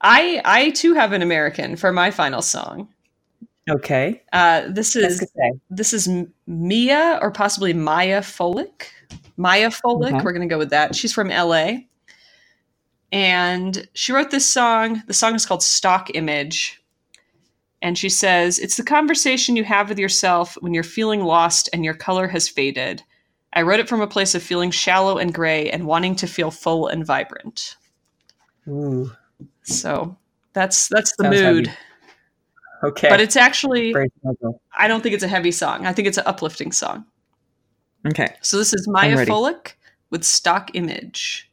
I 0.00 0.40
I 0.44 0.70
too 0.70 0.94
have 0.94 1.12
an 1.12 1.20
American 1.22 1.76
for 1.76 1.92
my 1.92 2.10
final 2.10 2.42
song. 2.42 2.88
Okay. 3.70 4.22
Uh, 4.32 4.62
this 4.68 4.96
is 4.96 5.24
this 5.70 5.92
is 5.92 6.08
Mia 6.46 7.18
or 7.22 7.30
possibly 7.30 7.72
Miya 7.74 8.20
Folick. 8.22 8.86
Miya 9.36 9.68
Folick. 9.70 10.14
Okay. 10.14 10.24
We're 10.24 10.32
going 10.32 10.48
to 10.48 10.52
go 10.52 10.58
with 10.58 10.70
that. 10.70 10.96
She's 10.96 11.12
from 11.12 11.28
LA. 11.28 11.82
And 13.12 13.86
she 13.92 14.12
wrote 14.12 14.30
this 14.30 14.46
song. 14.46 15.02
The 15.06 15.14
song 15.14 15.34
is 15.34 15.44
called 15.46 15.62
Stock 15.62 16.10
Image. 16.14 16.82
And 17.82 17.98
she 17.98 18.08
says, 18.08 18.58
It's 18.58 18.76
the 18.76 18.82
conversation 18.82 19.54
you 19.54 19.64
have 19.64 19.88
with 19.90 19.98
yourself 19.98 20.56
when 20.60 20.72
you're 20.72 20.82
feeling 20.82 21.20
lost 21.20 21.68
and 21.72 21.84
your 21.84 21.94
color 21.94 22.26
has 22.28 22.48
faded. 22.48 23.02
I 23.52 23.62
wrote 23.62 23.80
it 23.80 23.88
from 23.88 24.00
a 24.00 24.06
place 24.06 24.34
of 24.34 24.42
feeling 24.42 24.70
shallow 24.70 25.18
and 25.18 25.34
gray 25.34 25.70
and 25.70 25.86
wanting 25.86 26.16
to 26.16 26.26
feel 26.26 26.50
full 26.50 26.86
and 26.86 27.04
vibrant. 27.04 27.76
Ooh. 28.66 29.10
So 29.62 30.16
that's 30.54 30.88
that's 30.88 31.14
the 31.16 31.24
Sounds 31.24 31.40
mood. 31.40 31.66
heavy. 31.66 31.78
Okay. 32.84 33.08
But 33.08 33.20
it's 33.20 33.36
actually 33.36 33.94
I 34.76 34.88
don't 34.88 35.02
think 35.02 35.14
it's 35.14 35.24
a 35.24 35.28
heavy 35.28 35.52
song. 35.52 35.86
I 35.86 35.92
think 35.92 36.08
it's 36.08 36.18
an 36.18 36.24
uplifting 36.26 36.72
song. 36.72 37.04
Okay. 38.08 38.34
So 38.40 38.56
this 38.56 38.72
is 38.72 38.88
Miya. 38.88 39.26
Folick 39.26 39.72
with 40.10 40.24
Stock 40.24 40.70
Image. 40.74 41.50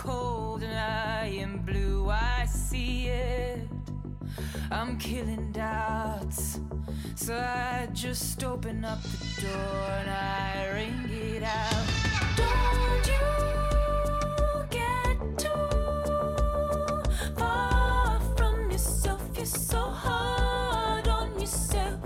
Cold 0.00 0.62
and 0.62 0.78
I 0.78 1.26
am 1.26 1.58
blue. 1.58 2.08
I 2.08 2.46
see 2.46 3.08
it. 3.08 3.68
I'm 4.70 4.96
killing 4.98 5.52
doubts. 5.52 6.58
So 7.16 7.36
I 7.36 7.86
just 7.92 8.42
open 8.42 8.82
up 8.82 9.02
the 9.02 9.42
door 9.42 9.84
and 10.00 10.10
I 10.10 10.70
ring 10.72 11.00
it 11.36 11.42
out. 11.42 11.86
Don't 12.40 13.06
you 13.14 13.28
get 14.78 15.18
too 15.44 15.72
far 17.36 18.20
from 18.36 18.70
yourself. 18.70 19.20
You're 19.36 19.44
so 19.44 19.80
hard 19.80 21.08
on 21.08 21.38
yourself. 21.38 21.99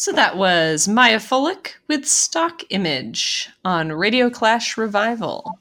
So 0.00 0.12
that 0.12 0.38
was 0.38 0.88
Miya 0.88 1.18
Folick 1.18 1.72
with 1.86 2.06
Stock 2.06 2.62
Image 2.70 3.50
on 3.66 3.92
Radio 3.92 4.30
Clash 4.30 4.78
Revival. 4.78 5.58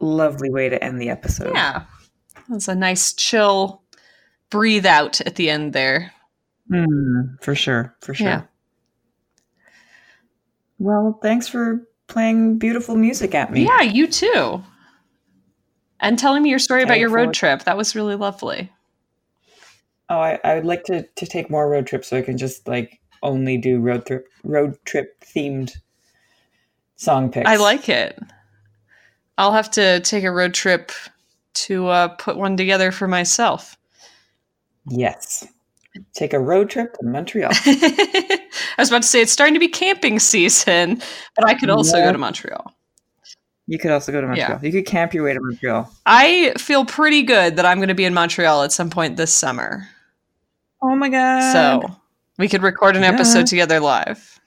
Lovely 0.00 0.50
way 0.50 0.68
to 0.68 0.82
end 0.82 1.00
the 1.00 1.10
episode. 1.10 1.54
Yeah. 1.54 1.84
That 2.34 2.48
was 2.48 2.66
a 2.66 2.74
nice 2.74 3.12
chill 3.12 3.82
breathe 4.50 4.84
out 4.84 5.20
at 5.20 5.36
the 5.36 5.48
end 5.48 5.74
there. 5.74 6.12
Mm, 6.68 7.40
for 7.40 7.54
sure. 7.54 7.94
For 8.00 8.14
sure. 8.14 8.26
Yeah. 8.26 8.42
Well, 10.80 11.16
thanks 11.22 11.46
for 11.46 11.86
playing 12.08 12.58
beautiful 12.58 12.96
music 12.96 13.32
at 13.36 13.52
me. 13.52 13.64
Yeah, 13.64 13.82
you 13.82 14.08
too. 14.08 14.60
And 16.00 16.18
telling 16.18 16.42
me 16.42 16.50
your 16.50 16.58
story 16.58 16.82
about 16.82 16.98
your 16.98 17.10
road 17.10 17.32
trip. 17.32 17.62
That 17.62 17.76
was 17.76 17.94
really 17.94 18.16
lovely. 18.16 18.72
Oh, 20.08 20.18
I, 20.18 20.40
I 20.42 20.56
would 20.56 20.66
like 20.66 20.82
to, 20.86 21.06
to 21.06 21.26
take 21.26 21.48
more 21.48 21.70
road 21.70 21.86
trips 21.86 22.08
so 22.08 22.16
I 22.16 22.22
can 22.22 22.36
just 22.36 22.66
like 22.66 22.96
only 23.22 23.56
do 23.58 23.80
road 23.80 24.06
trip 24.06 24.26
road 24.44 24.76
trip 24.84 25.22
themed 25.24 25.76
song 26.96 27.30
picks. 27.30 27.48
I 27.48 27.56
like 27.56 27.88
it. 27.88 28.18
I'll 29.38 29.52
have 29.52 29.70
to 29.72 30.00
take 30.00 30.24
a 30.24 30.30
road 30.30 30.54
trip 30.54 30.92
to 31.54 31.86
uh, 31.88 32.08
put 32.08 32.36
one 32.36 32.56
together 32.56 32.92
for 32.92 33.08
myself. 33.08 33.76
Yes. 34.88 35.46
Take 36.14 36.32
a 36.32 36.38
road 36.38 36.70
trip 36.70 36.94
to 36.94 37.06
Montreal. 37.06 37.50
I 37.54 38.38
was 38.78 38.88
about 38.90 39.02
to 39.02 39.08
say 39.08 39.20
it's 39.22 39.32
starting 39.32 39.54
to 39.54 39.60
be 39.60 39.68
camping 39.68 40.18
season, 40.18 41.02
but 41.36 41.46
I 41.48 41.54
could 41.54 41.68
also 41.70 41.96
Yeah. 41.98 42.06
go 42.06 42.12
to 42.12 42.18
Montreal. 42.18 42.72
You 43.66 43.78
could 43.78 43.90
also 43.90 44.12
go 44.12 44.20
to 44.20 44.26
Montreal. 44.26 44.60
You 44.62 44.72
could 44.72 44.86
camp 44.86 45.14
your 45.14 45.24
way 45.24 45.32
to 45.34 45.40
Montreal. 45.40 45.90
I 46.06 46.52
feel 46.58 46.84
pretty 46.84 47.22
good 47.22 47.56
that 47.56 47.66
I'm 47.66 47.78
going 47.78 47.88
to 47.88 47.94
be 47.94 48.04
in 48.04 48.14
Montreal 48.14 48.62
at 48.62 48.72
some 48.72 48.90
point 48.90 49.16
this 49.16 49.32
summer. 49.32 49.88
Oh 50.82 50.94
my 50.96 51.08
god. 51.08 51.52
so 51.52 51.99
we 52.40 52.48
could 52.48 52.62
record 52.62 52.96
an 52.96 53.02
Yeah. 53.02 53.10
episode 53.10 53.46
together 53.46 53.78
live. 53.80 54.40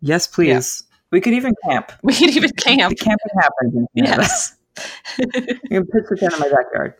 Yes, 0.00 0.26
please. 0.26 0.84
We 1.10 1.20
could 1.20 1.34
even 1.34 1.54
camp. 1.68 1.92
We 2.02 2.14
could 2.14 2.30
even 2.30 2.50
camp. 2.52 2.90
The 2.90 3.04
camping 3.04 3.30
happens 3.40 3.74
in 3.74 3.86
Yes. 3.94 4.56
You 5.18 5.84
can 5.84 5.86
pitch 5.86 6.04
a 6.10 6.16
tent 6.16 6.32
in 6.32 6.38
my 6.40 6.48
backyard. 6.48 6.94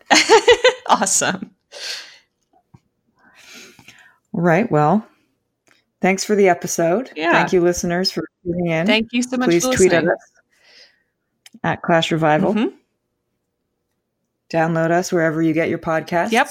awesome. 0.87 1.49
All 4.33 4.41
right. 4.41 4.69
Well, 4.71 5.05
thanks 6.01 6.23
for 6.23 6.35
the 6.35 6.49
episode. 6.49 7.11
Yeah. 7.15 7.33
Thank 7.33 7.53
you, 7.53 7.61
listeners, 7.61 8.11
for 8.11 8.23
tuning 8.43 8.67
in. 8.67 8.85
Thank 8.85 9.09
you 9.11 9.23
so 9.23 9.37
much 9.37 9.49
Please 9.49 9.65
for 9.65 9.75
tweet 9.75 9.93
at 9.93 10.07
us 10.07 10.31
at 11.63 11.81
Clash 11.81 12.11
Revival. 12.11 12.53
Mhm. 12.53 12.73
Download 14.51 14.91
us 14.91 15.11
wherever 15.11 15.41
you 15.41 15.53
get 15.53 15.69
your 15.69 15.79
podcasts. 15.79 16.31
Yep. 16.31 16.49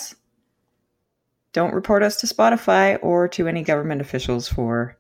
Don't 1.52 1.74
report 1.74 2.02
us 2.02 2.16
to 2.20 2.26
Spotify 2.26 2.98
or 3.02 3.28
to 3.28 3.46
any 3.46 3.62
government 3.62 4.00
officials 4.00 4.48
for 4.48 4.96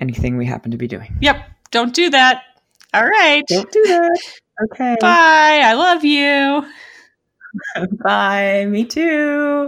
anything 0.00 0.36
we 0.36 0.46
happen 0.46 0.70
to 0.70 0.76
be 0.76 0.86
doing. 0.86 1.16
Yep. 1.20 1.36
Don't 1.70 1.94
do 1.94 2.10
that. 2.10 2.42
All 2.94 3.04
right. 3.04 3.44
Don't 3.48 3.70
do 3.70 3.82
that. 3.86 4.18
Okay. 4.60 4.96
Bye. 5.00 5.60
I 5.62 5.74
love 5.74 6.04
you. 6.04 6.66
Bye. 8.02 8.66
Me 8.68 8.84
too. 8.84 9.66